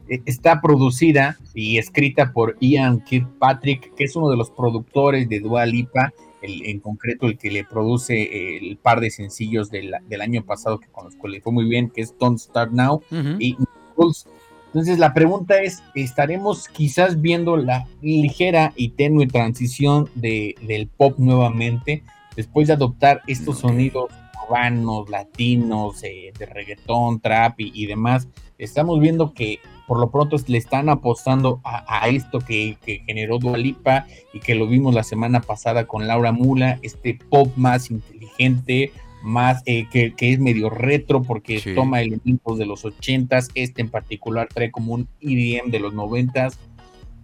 eh, 0.10 0.22
está 0.26 0.62
producida 0.62 1.38
y 1.53 1.78
escrita 1.78 2.34
por 2.34 2.58
Ian 2.60 3.01
Kirkpatrick, 3.01 3.93
que 3.93 4.06
es 4.06 4.16
uno 4.16 4.30
de 4.30 4.38
los 4.38 4.49
productores 4.49 5.30
de 5.30 5.39
Dua 5.39 5.66
Lipa, 5.68 6.12
el- 6.41 6.66
en 6.66 6.80
concreto 6.80 7.28
el 7.28 7.38
que 7.38 7.49
le 7.51 7.64
produce 7.64 8.58
el 8.58 8.78
par 8.78 8.99
de 8.99 9.10
sencillos 9.12 9.70
del, 9.70 9.93
del 10.10 10.22
año 10.22 10.43
pasado 10.43 10.80
que 10.80 10.88
con 10.88 11.06
los 11.06 11.16
que 11.16 11.28
le 11.28 11.41
fue 11.41 11.53
muy 11.53 11.66
bien, 11.66 11.89
que 11.89 12.01
es 12.01 12.16
Don't 12.20 12.39
Start 12.39 12.72
Now 12.72 12.95
Ujú. 13.12 13.36
y 13.39 13.56
Impulse. 13.58 14.28
Entonces 14.76 15.00
la 15.00 15.14
pregunta 15.14 15.62
es, 15.62 15.82
¿estaremos 15.96 16.68
quizás 16.68 17.22
viendo 17.22 17.56
la 17.56 17.88
ligera 18.02 18.74
y 18.76 18.90
tenue 18.90 19.26
transición 19.26 20.10
de, 20.16 20.56
del 20.64 20.90
pop 20.90 21.18
nuevamente 21.18 22.04
después 22.36 22.68
de 22.68 22.74
adoptar 22.74 23.22
estos 23.26 23.60
sonidos 23.60 24.12
urbanos, 24.46 25.10
latinos, 25.10 26.04
eh, 26.04 26.34
de 26.38 26.46
reggaetón, 26.46 27.22
trap 27.22 27.58
y, 27.62 27.72
y 27.74 27.86
demás? 27.86 28.28
Estamos 28.58 29.00
viendo 29.00 29.34
que 29.34 29.60
por 29.88 29.98
lo 29.98 30.12
pronto 30.12 30.36
le 30.46 30.58
están 30.58 30.90
apostando 30.90 31.62
a, 31.64 32.02
a 32.04 32.10
esto 32.10 32.40
que, 32.40 32.78
que 32.86 33.02
generó 33.06 33.40
Dualipa 33.40 34.08
y 34.34 34.42
que 34.42 34.56
lo 34.56 34.68
vimos 34.68 34.94
la 34.94 35.04
semana 35.04 35.40
pasada 35.40 35.88
con 35.88 36.06
Laura 36.06 36.34
Mula, 36.34 36.80
este 36.82 37.18
pop 37.30 37.50
más 37.56 37.92
inteligente, 37.92 38.92
más 39.26 39.64
eh, 39.66 39.88
que, 39.92 40.14
que 40.14 40.32
es 40.34 40.40
medio 40.40 40.70
retro 40.70 41.22
porque 41.24 41.60
Sí. 41.60 41.74
toma 41.76 42.02
elementos 42.02 42.58
de 42.60 42.66
los 42.66 42.86
ochentas, 42.86 43.50
este 43.56 43.82
en 43.82 43.90
particular 43.90 44.48
trae 44.54 44.72
como 44.72 44.94
un 44.94 45.08
EDM 45.22 45.72
de 45.72 45.80
los 45.80 45.94
noventas. 45.94 46.58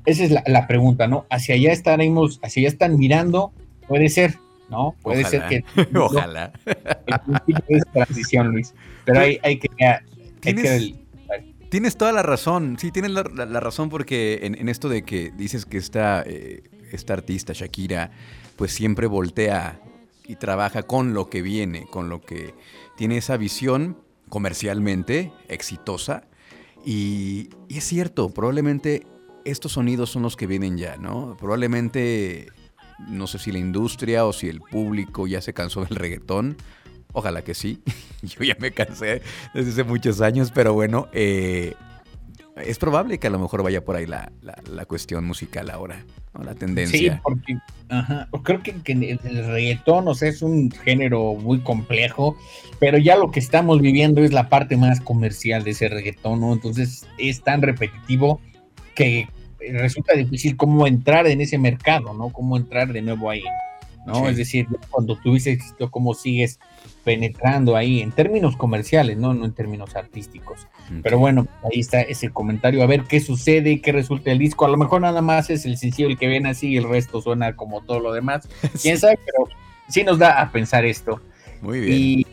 Esa 0.05 0.23
es 0.23 0.31
la, 0.31 0.43
la 0.47 0.67
pregunta, 0.67 1.07
¿no? 1.07 1.25
Hacia 1.29 1.55
allá 1.55 1.71
estaremos, 1.71 2.39
hacia 2.43 2.61
allá 2.61 2.69
están 2.69 2.97
mirando, 2.97 3.51
puede 3.87 4.09
ser, 4.09 4.35
¿no? 4.69 4.95
Puede 5.03 5.21
Ojalá. 5.23 5.29
ser 5.49 5.63
que 5.63 5.97
Ojalá. 5.97 6.51
esa 7.67 7.91
transición, 7.93 8.47
Luis. 8.47 8.73
Pero 9.05 9.19
hay, 9.19 9.39
hay 9.43 9.59
que, 9.59 9.69
hay 9.79 9.99
¿Tienes- 10.41 10.63
que 10.95 11.01
Tienes 11.69 11.95
toda 11.95 12.11
la 12.11 12.21
razón, 12.21 12.75
sí, 12.79 12.91
tienes 12.91 13.11
la, 13.11 13.23
la- 13.33 13.45
la 13.45 13.59
razón 13.61 13.87
porque 13.87 14.39
en, 14.43 14.55
en 14.59 14.67
esto 14.67 14.89
de 14.89 15.03
que 15.03 15.31
dices 15.37 15.65
que 15.65 15.77
esta, 15.77 16.21
eh, 16.25 16.63
esta 16.91 17.13
artista, 17.13 17.53
Shakira, 17.53 18.11
pues 18.57 18.73
siempre 18.73 19.07
voltea 19.07 19.79
y 20.31 20.37
trabaja 20.37 20.83
con 20.83 21.13
lo 21.13 21.29
que 21.29 21.41
viene, 21.41 21.85
con 21.87 22.07
lo 22.07 22.21
que 22.21 22.55
tiene 22.95 23.17
esa 23.17 23.35
visión 23.35 23.97
comercialmente 24.29 25.33
exitosa. 25.49 26.23
Y, 26.85 27.49
es 27.67 27.83
cierto, 27.83 28.29
probablemente 28.29 29.05
estos 29.43 29.73
sonidos 29.73 30.09
son 30.09 30.21
los 30.21 30.37
que 30.37 30.47
vienen 30.47 30.77
ya, 30.77 30.95
¿no? 30.95 31.35
Probablemente, 31.37 32.47
no 33.09 33.27
sé 33.27 33.39
si 33.39 33.51
la 33.51 33.59
industria 33.59 34.25
o 34.25 34.31
si 34.31 34.47
el 34.47 34.61
público 34.61 35.27
ya 35.27 35.41
se 35.41 35.53
cansó 35.53 35.83
del 35.83 35.97
reggaetón. 35.97 36.55
Ojalá 37.11 37.41
que 37.41 37.53
sí. 37.53 37.81
Yo 38.21 38.45
ya 38.45 38.55
me 38.57 38.71
cansé 38.71 39.21
desde 39.53 39.71
hace 39.71 39.83
muchos 39.83 40.21
años, 40.21 40.49
pero 40.55 40.73
bueno, 40.73 41.09
eh, 41.11 41.73
es 42.65 42.77
probable 42.79 43.19
que 43.19 43.27
a 43.27 43.29
lo 43.29 43.39
mejor 43.39 43.63
vaya 43.63 43.83
por 43.83 43.95
ahí 43.95 44.05
la, 44.05 44.31
la- 44.41 44.57
la 44.71 44.85
cuestión 44.85 45.25
musical 45.25 45.69
ahora, 45.69 46.03
¿no? 46.33 46.43
la 46.43 46.53
Sí, 46.53 46.59
tendencia. 46.59 47.19
porque 47.23 47.57
ajá, 47.89 48.27
creo 48.43 48.61
que, 48.63 48.73
que 48.81 48.93
el 48.93 49.19
reggaetón, 49.47 50.07
o 50.07 50.13
sea, 50.15 50.29
es 50.29 50.41
un 50.41 50.71
género 50.71 51.33
muy 51.35 51.59
complejo, 51.59 52.37
pero 52.79 52.97
ya 52.97 53.15
lo 53.17 53.31
que 53.31 53.39
estamos 53.39 53.81
viviendo 53.81 54.23
es 54.23 54.31
la 54.33 54.49
parte 54.49 54.77
más 54.77 55.01
comercial 55.01 55.63
de 55.63 55.71
ese 55.71 55.89
reggaetón, 55.89 56.39
¿no? 56.41 56.53
Entonces 56.53 57.05
es 57.17 57.41
tan 57.43 57.61
repetitivo 57.61 58.39
que 58.95 59.27
resulta 59.73 60.13
difícil 60.13 60.57
cómo 60.57 60.87
entrar 60.87 61.27
en 61.27 61.41
ese 61.41 61.57
mercado, 61.57 62.13
¿no? 62.13 62.29
Cómo 62.29 62.57
entrar 62.57 62.91
de 62.91 63.01
nuevo 63.01 63.29
ahí, 63.29 63.43
¿no? 64.07 64.15
Sí. 64.15 64.21
Es 64.31 64.37
decir, 64.37 64.67
cuando 64.89 65.15
tuviste 65.17 65.51
éxito, 65.51 65.91
cómo 65.91 66.13
sigues 66.13 66.59
penetrando 67.03 67.75
ahí 67.75 68.01
en 68.01 68.11
términos 68.11 68.55
comerciales, 68.55 69.17
no, 69.17 69.33
no 69.33 69.45
en 69.45 69.53
términos 69.53 69.95
artísticos. 69.95 70.67
Pero 71.03 71.19
bueno, 71.19 71.47
ahí 71.63 71.79
está 71.79 72.01
ese 72.01 72.29
comentario, 72.29 72.83
a 72.83 72.85
ver 72.85 73.03
qué 73.03 73.19
sucede, 73.21 73.81
qué 73.81 73.91
resulta 73.91 74.31
el 74.31 74.39
disco. 74.39 74.65
A 74.65 74.69
lo 74.69 74.77
mejor 74.77 75.01
nada 75.01 75.21
más 75.21 75.49
es 75.49 75.65
el 75.65 75.77
sencillo 75.77 76.09
el 76.09 76.17
que 76.17 76.27
ven 76.27 76.45
así 76.45 76.69
y 76.69 76.77
el 76.77 76.87
resto 76.87 77.21
suena 77.21 77.55
como 77.55 77.81
todo 77.81 77.99
lo 77.99 78.11
demás. 78.11 78.47
Quién 78.81 78.97
sabe, 78.97 79.17
pero 79.25 79.47
sí 79.87 80.03
nos 80.03 80.19
da 80.19 80.41
a 80.41 80.51
pensar 80.51 80.85
esto. 80.85 81.21
Muy 81.61 81.79
bien. 81.79 81.97
Y, 81.97 82.27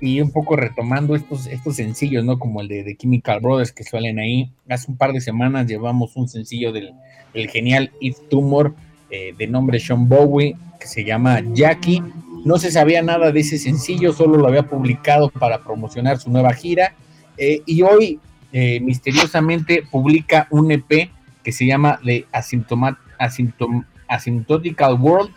y 0.00 0.20
un 0.20 0.30
poco 0.30 0.56
retomando 0.56 1.14
estos, 1.14 1.46
estos 1.46 1.76
sencillos, 1.76 2.24
¿no? 2.24 2.38
Como 2.38 2.60
el 2.60 2.68
de, 2.68 2.84
de, 2.84 2.96
Chemical 2.96 3.40
Brothers 3.40 3.72
que 3.72 3.84
suelen 3.84 4.18
ahí. 4.18 4.52
Hace 4.68 4.90
un 4.90 4.96
par 4.96 5.12
de 5.12 5.20
semanas 5.20 5.66
llevamos 5.66 6.16
un 6.16 6.28
sencillo 6.28 6.72
del, 6.72 6.92
del 7.34 7.48
genial 7.48 7.90
If 8.00 8.16
Tumor 8.28 8.74
eh, 9.10 9.34
de 9.36 9.46
nombre 9.46 9.78
Sean 9.78 10.08
Bowie 10.08 10.56
que 10.80 10.86
se 10.86 11.04
llama 11.04 11.42
Jackie. 11.52 12.02
No 12.44 12.58
se 12.58 12.72
sabía 12.72 13.02
nada 13.02 13.30
de 13.30 13.40
ese 13.40 13.58
sencillo, 13.58 14.12
solo 14.12 14.36
lo 14.36 14.48
había 14.48 14.64
publicado 14.64 15.30
para 15.30 15.62
promocionar 15.62 16.18
su 16.18 16.30
nueva 16.30 16.52
gira. 16.54 16.94
Eh, 17.38 17.62
y 17.66 17.82
hoy, 17.82 18.18
eh, 18.52 18.80
misteriosamente, 18.80 19.84
publica 19.90 20.48
un 20.50 20.72
EP 20.72 21.10
que 21.42 21.52
se 21.52 21.66
llama 21.66 22.00
The 22.04 22.26
Asymptomat 22.32 22.96
Asymptom 23.18 23.84
Asymptotical 24.08 24.94
World. 24.94 25.30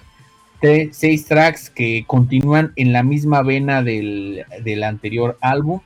De 0.62 0.90
seis 0.94 1.26
tracks 1.26 1.70
que 1.70 2.06
continúan 2.08 2.74
en 2.76 2.92
la 2.92 3.04
misma 3.04 3.44
vena 3.44 3.84
del, 3.84 4.46
del 4.64 4.84
anterior 4.84 5.38
álbum. 5.42 5.82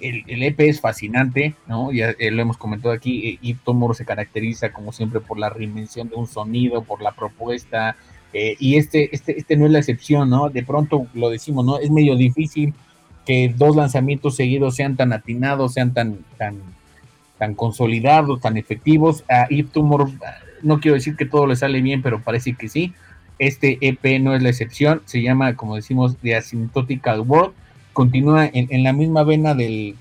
El, 0.00 0.42
EP 0.42 0.60
es 0.60 0.80
fascinante, 0.80 1.54
¿no? 1.66 1.92
Ya 1.92 2.14
eh, 2.18 2.30
lo 2.30 2.40
hemos 2.40 2.56
comentado 2.56 2.94
aquí. 2.94 3.38
Eh, 3.42 3.56
Tomor 3.62 3.94
se 3.94 4.06
caracteriza, 4.06 4.72
como 4.72 4.92
siempre, 4.92 5.20
por 5.20 5.38
la 5.38 5.50
reinvención 5.50 6.08
de 6.08 6.16
un 6.16 6.26
sonido, 6.26 6.82
por 6.84 7.02
la 7.02 7.12
propuesta, 7.12 7.96
eh, 8.32 8.56
y 8.58 8.76
este, 8.76 9.14
este, 9.14 9.38
este 9.38 9.56
no 9.56 9.66
es 9.66 9.72
la 9.72 9.78
excepción, 9.78 10.30
¿no? 10.30 10.48
De 10.48 10.62
pronto 10.62 11.06
lo 11.14 11.30
decimos, 11.30 11.64
¿no? 11.64 11.78
Es 11.78 11.90
medio 11.90 12.16
difícil 12.16 12.74
que 13.26 13.54
dos 13.56 13.76
lanzamientos 13.76 14.36
seguidos 14.36 14.76
sean 14.76 14.96
tan 14.96 15.12
atinados, 15.12 15.74
sean 15.74 15.92
tan, 15.92 16.18
tan, 16.38 16.58
tan 17.38 17.54
consolidados, 17.54 18.40
tan 18.40 18.56
efectivos. 18.56 19.24
A 19.28 19.46
Eve 19.50 19.68
Tumor, 19.72 20.10
no 20.62 20.80
quiero 20.80 20.94
decir 20.94 21.16
que 21.16 21.26
todo 21.26 21.46
le 21.46 21.56
sale 21.56 21.82
bien, 21.82 22.02
pero 22.02 22.22
parece 22.22 22.54
que 22.54 22.68
sí. 22.68 22.94
Este 23.38 23.78
EP 23.80 24.20
no 24.20 24.34
es 24.34 24.42
la 24.42 24.50
excepción, 24.50 25.02
se 25.04 25.22
llama, 25.22 25.56
como 25.56 25.76
decimos, 25.76 26.16
The 26.18 26.36
Asymptotical 26.36 27.20
World. 27.20 27.52
Continúa 27.92 28.46
en, 28.46 28.68
en 28.70 28.82
la 28.82 28.92
misma 28.92 29.24
vena 29.24 29.54
del, 29.54 29.96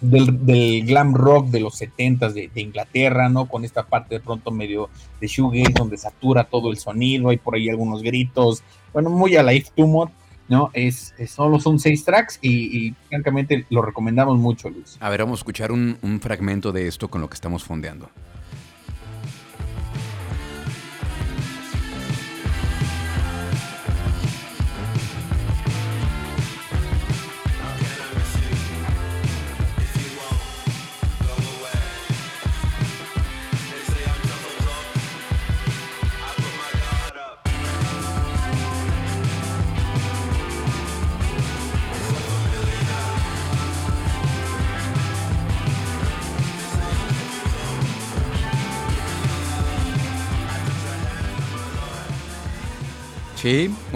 del, 0.00 0.44
del, 0.44 0.84
glam 0.86 1.14
rock 1.14 1.48
de 1.48 1.60
los 1.60 1.76
70 1.76 2.30
de, 2.30 2.50
de, 2.52 2.60
Inglaterra, 2.60 3.28
¿no? 3.28 3.46
Con 3.46 3.64
esta 3.64 3.84
parte 3.84 4.16
de 4.16 4.20
pronto 4.20 4.50
medio 4.50 4.88
de 5.20 5.26
shoegaze 5.26 5.72
donde 5.72 5.96
satura 5.96 6.44
todo 6.44 6.70
el 6.70 6.78
sonido, 6.78 7.30
hay 7.30 7.38
por 7.38 7.54
ahí 7.54 7.68
algunos 7.68 8.02
gritos, 8.02 8.62
bueno, 8.92 9.10
muy 9.10 9.36
a 9.36 9.42
la 9.42 9.52
If 9.52 9.70
Tumor, 9.70 10.10
¿no? 10.48 10.70
Es, 10.72 11.14
solo 11.28 11.60
son 11.60 11.78
seis 11.78 12.04
tracks 12.04 12.38
y, 12.42 12.94
francamente 13.08 13.66
lo 13.70 13.82
recomendamos 13.82 14.38
mucho, 14.38 14.70
Luis. 14.70 14.96
A 15.00 15.10
ver, 15.10 15.20
vamos 15.20 15.38
a 15.38 15.40
escuchar 15.40 15.72
un 15.72 16.20
fragmento 16.22 16.72
de 16.72 16.86
esto 16.86 17.08
con 17.08 17.20
lo 17.20 17.28
que 17.28 17.34
estamos 17.34 17.64
fondeando. 17.64 18.10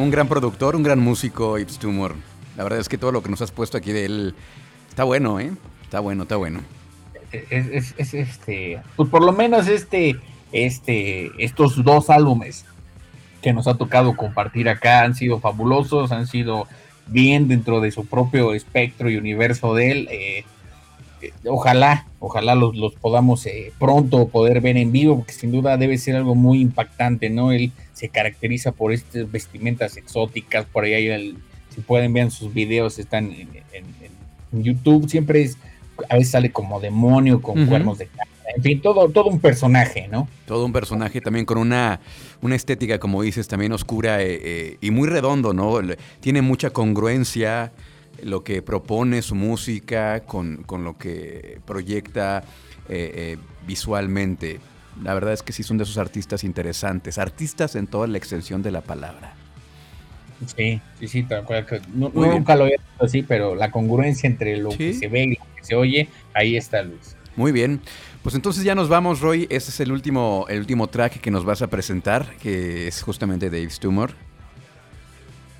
Un 0.03 0.11
gran 0.11 0.29
productor, 0.29 0.77
un 0.77 0.83
gran 0.83 0.99
músico, 0.99 1.59
Ips 1.59 1.79
Tumor. 1.79 2.15
La 2.57 2.65
verdad 2.65 2.81
es 2.81 2.89
que 2.89 2.99
todo 2.99 3.13
lo 3.13 3.23
que 3.23 3.31
nos 3.31 3.43
has 3.43 3.53
puesto 3.53 3.77
aquí 3.77 3.93
de 3.93 4.05
él 4.05 4.35
está 4.89 5.05
bueno, 5.05 5.41
¿eh? 5.41 5.53
Está 5.83 6.01
bueno, 6.01 6.25
está 6.25 6.37
bueno. 6.37 6.61
Es, 7.33 7.67
es, 7.69 7.95
es 7.97 8.15
este, 8.15 8.81
pues 8.97 9.09
por 9.09 9.23
lo 9.23 9.33
menos 9.33 9.69
este, 9.69 10.17
este, 10.53 11.31
estos 11.39 11.85
dos 11.85 12.11
álbumes 12.11 12.65
que 13.41 13.53
nos 13.53 13.69
ha 13.69 13.75
tocado 13.75 14.17
compartir 14.17 14.69
acá 14.69 15.03
han 15.03 15.15
sido 15.15 15.39
fabulosos, 15.39 16.13
han 16.13 16.27
sido 16.27 16.67
bien 17.07 17.49
dentro 17.49 17.81
de 17.81 17.91
su 17.91 18.07
propio 18.07 18.53
espectro 18.53 19.11
y 19.11 19.17
universo 19.17 19.75
de 19.75 19.91
él. 19.91 20.09
Eh, 20.11 20.45
ojalá, 21.47 22.07
ojalá 22.19 22.55
los, 22.55 22.77
los 22.77 22.95
podamos 22.95 23.47
eh, 23.47 23.73
pronto 23.79 24.29
poder 24.29 24.61
ver 24.61 24.77
en 24.77 24.93
vivo, 24.93 25.17
porque 25.17 25.33
sin 25.33 25.53
duda 25.53 25.77
debe 25.77 25.99
ser 25.99 26.17
algo 26.17 26.35
muy 26.35 26.61
impactante, 26.61 27.31
¿no? 27.31 27.53
Él 27.53 27.73
se 27.93 28.09
caracteriza 28.09 28.73
por 28.73 28.93
estas 28.93 29.31
vestimentas 29.31 29.97
exóticas, 29.97 30.67
por 30.67 30.85
ahí, 30.85 31.07
el, 31.07 31.37
si 31.75 31.81
pueden 31.81 32.13
ver 32.13 32.31
sus 32.31 32.53
videos, 32.53 32.99
están 32.99 33.27
en, 33.27 33.49
en, 33.73 33.85
en, 34.53 34.63
YouTube, 34.63 35.09
siempre 35.09 35.43
es, 35.43 35.57
a 36.09 36.15
veces 36.15 36.31
sale 36.31 36.51
como 36.51 36.81
demonio, 36.81 37.41
con 37.41 37.59
uh 37.59 37.63
-huh. 37.63 37.69
cuernos 37.69 37.99
de 37.99 38.07
cara, 38.07 38.29
en 38.57 38.63
fin, 38.63 38.81
todo, 38.81 39.09
todo 39.11 39.29
un 39.29 39.41
personaje, 39.41 40.09
¿no? 40.09 40.29
Todo 40.47 40.65
un 40.65 40.73
personaje 40.73 41.21
también 41.21 41.47
con 41.47 41.59
una, 41.59 42.01
una 42.41 42.57
estética, 42.57 42.99
como 42.99 43.23
dices, 43.23 43.47
también 43.47 43.73
oscura 43.73 44.23
eh, 44.23 44.41
eh, 44.43 44.77
y 44.81 44.91
muy 44.91 45.09
redondo, 45.09 45.53
¿no? 45.53 45.79
Tiene 46.21 46.43
mucha 46.43 46.71
congruencia 46.71 47.73
lo 48.25 48.45
que 48.45 48.63
propone 48.63 49.23
su 49.23 49.35
música 49.35 50.21
con, 50.21 50.63
con 50.65 50.85
lo 50.85 50.97
que 50.99 51.61
proyecta 51.65 52.45
eh, 52.89 53.13
eh, 53.15 53.39
visualmente. 53.67 54.61
La 55.03 55.15
verdad 55.15 55.33
es 55.33 55.43
que 55.43 55.53
sí 55.53 55.63
son 55.63 55.79
de 55.79 55.85
esos 55.85 55.99
artistas 55.99 56.45
interesantes, 56.45 57.19
artistas 57.19 57.77
en 57.77 57.87
toda 57.87 58.07
la 58.07 58.19
extensión 58.19 58.63
de 58.63 58.71
la 58.71 58.81
palabra. 58.81 59.35
Sí, 60.57 60.81
sí, 60.99 61.09
sí, 61.09 61.27
no, 61.95 62.11
no 62.15 62.27
nunca 62.27 62.57
lo 62.57 62.65
había 62.65 62.79
visto 62.79 63.05
así, 63.05 63.23
pero 63.23 63.55
la 63.55 63.71
congruencia 63.71 64.27
entre 64.27 64.57
lo 64.57 64.71
¿Sí? 64.71 64.79
que 64.79 64.95
se 64.95 65.09
ve 65.09 65.25
y 65.25 65.35
lo 65.37 65.45
que 65.55 65.65
se 65.65 65.75
oye, 65.75 66.09
ahí 66.35 66.57
está 66.57 66.83
Luis. 66.83 67.15
Muy 67.37 67.53
bien. 67.53 67.81
Pues 68.23 68.35
entonces 68.35 68.65
ya 68.65 68.75
nos 68.75 68.89
vamos, 68.89 69.21
Roy. 69.21 69.47
Este 69.51 69.71
es 69.71 69.81
el 69.81 69.93
último, 69.93 70.47
el 70.49 70.59
último 70.59 70.89
track 70.89 71.21
que 71.21 71.31
nos 71.31 71.45
vas 71.45 71.63
a 71.63 71.69
presentar, 71.69 72.35
que 72.37 72.89
es 72.89 73.03
justamente 73.03 73.51
Dave's 73.51 73.79
Tumor. 73.81 74.13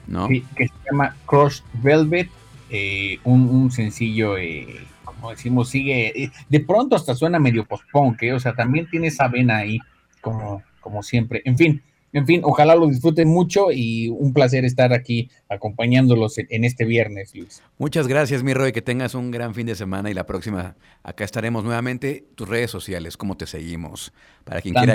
¿No? 0.07 0.27
Sí, 0.29 0.45
que 0.57 0.67
se 0.67 0.75
llama 0.91 1.17
Crushed 1.27 1.63
Velvet 1.75 2.29
eh, 2.71 3.19
un, 3.25 3.49
un, 3.49 3.71
sencillo, 3.71 4.39
eh, 4.39 4.87
como 5.05 5.31
decimos, 5.31 5.69
sigue, 5.69 6.25
eh, 6.25 6.31
de 6.49 6.61
pronto 6.61 6.95
hasta 6.95 7.15
suena 7.15 7.39
medio 7.39 7.65
post-punk, 7.65 8.23
o 8.35 8.39
sea, 8.39 8.55
también 8.55 8.89
tiene 8.89 9.09
esa 9.09 9.29
vena 9.29 9.59
ahí, 9.59 9.79
como, 10.21 10.63
como 10.81 11.03
siempre. 11.03 11.43
En 11.45 11.59
fin, 11.59 11.83
en 12.13 12.27
fin, 12.27 12.41
ojalá 12.45 12.75
lo 12.75 12.89
disfruten 12.89 13.29
mucho 13.29 13.73
y 13.73 14.09
un 14.09 14.33
placer 14.33 14.65
estar 14.65 14.93
aquí 14.93 15.31
acompañándolos 15.49 16.39
en, 16.39 16.47
en 16.51 16.65
este 16.65 16.85
viernes, 16.85 17.35
Luis. 17.35 17.63
Muchas 17.79 18.09
gracias, 18.09 18.43
mi 18.43 18.55
Roy, 18.55 18.73
que 18.73 18.83
tengas 18.83 19.15
un 19.15 19.31
gran 19.31 19.55
fin 19.55 19.67
de 19.67 19.75
semana 19.75 20.11
y 20.11 20.15
la 20.15 20.27
próxima 20.27 20.77
acá 21.03 21.25
estaremos 21.25 21.63
nuevamente. 21.65 22.25
Tus 22.35 22.49
redes 22.49 22.71
sociales, 22.71 23.17
¿cómo 23.17 23.37
te 23.37 23.47
seguimos? 23.47 24.13
Para 24.45 24.61
quien 24.61 24.75
quiera, 24.75 24.95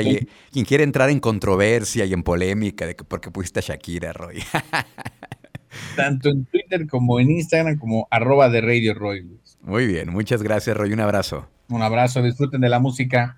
quien 0.51 0.65
quiera 0.65 0.83
entrar 0.83 1.09
en 1.09 1.19
controversia 1.19 2.05
y 2.05 2.13
en 2.13 2.23
polémica 2.23 2.85
de 2.85 2.95
que 2.95 3.03
porque 3.03 3.31
pusiste 3.31 3.59
a 3.59 3.63
Shakira, 3.63 4.11
Roy. 4.11 4.43
tanto 5.95 6.29
en 6.29 6.45
Twitter 6.45 6.87
como 6.87 7.19
en 7.19 7.31
Instagram 7.31 7.77
como 7.77 8.07
arroba 8.11 8.49
de 8.49 8.61
Radio 8.61 8.93
Roy. 8.93 9.27
Muy 9.61 9.87
bien, 9.87 10.11
muchas 10.11 10.43
gracias 10.43 10.75
Roy, 10.77 10.93
un 10.93 10.99
abrazo. 10.99 11.47
Un 11.69 11.81
abrazo, 11.81 12.21
disfruten 12.21 12.61
de 12.61 12.69
la 12.69 12.79
música. 12.79 13.37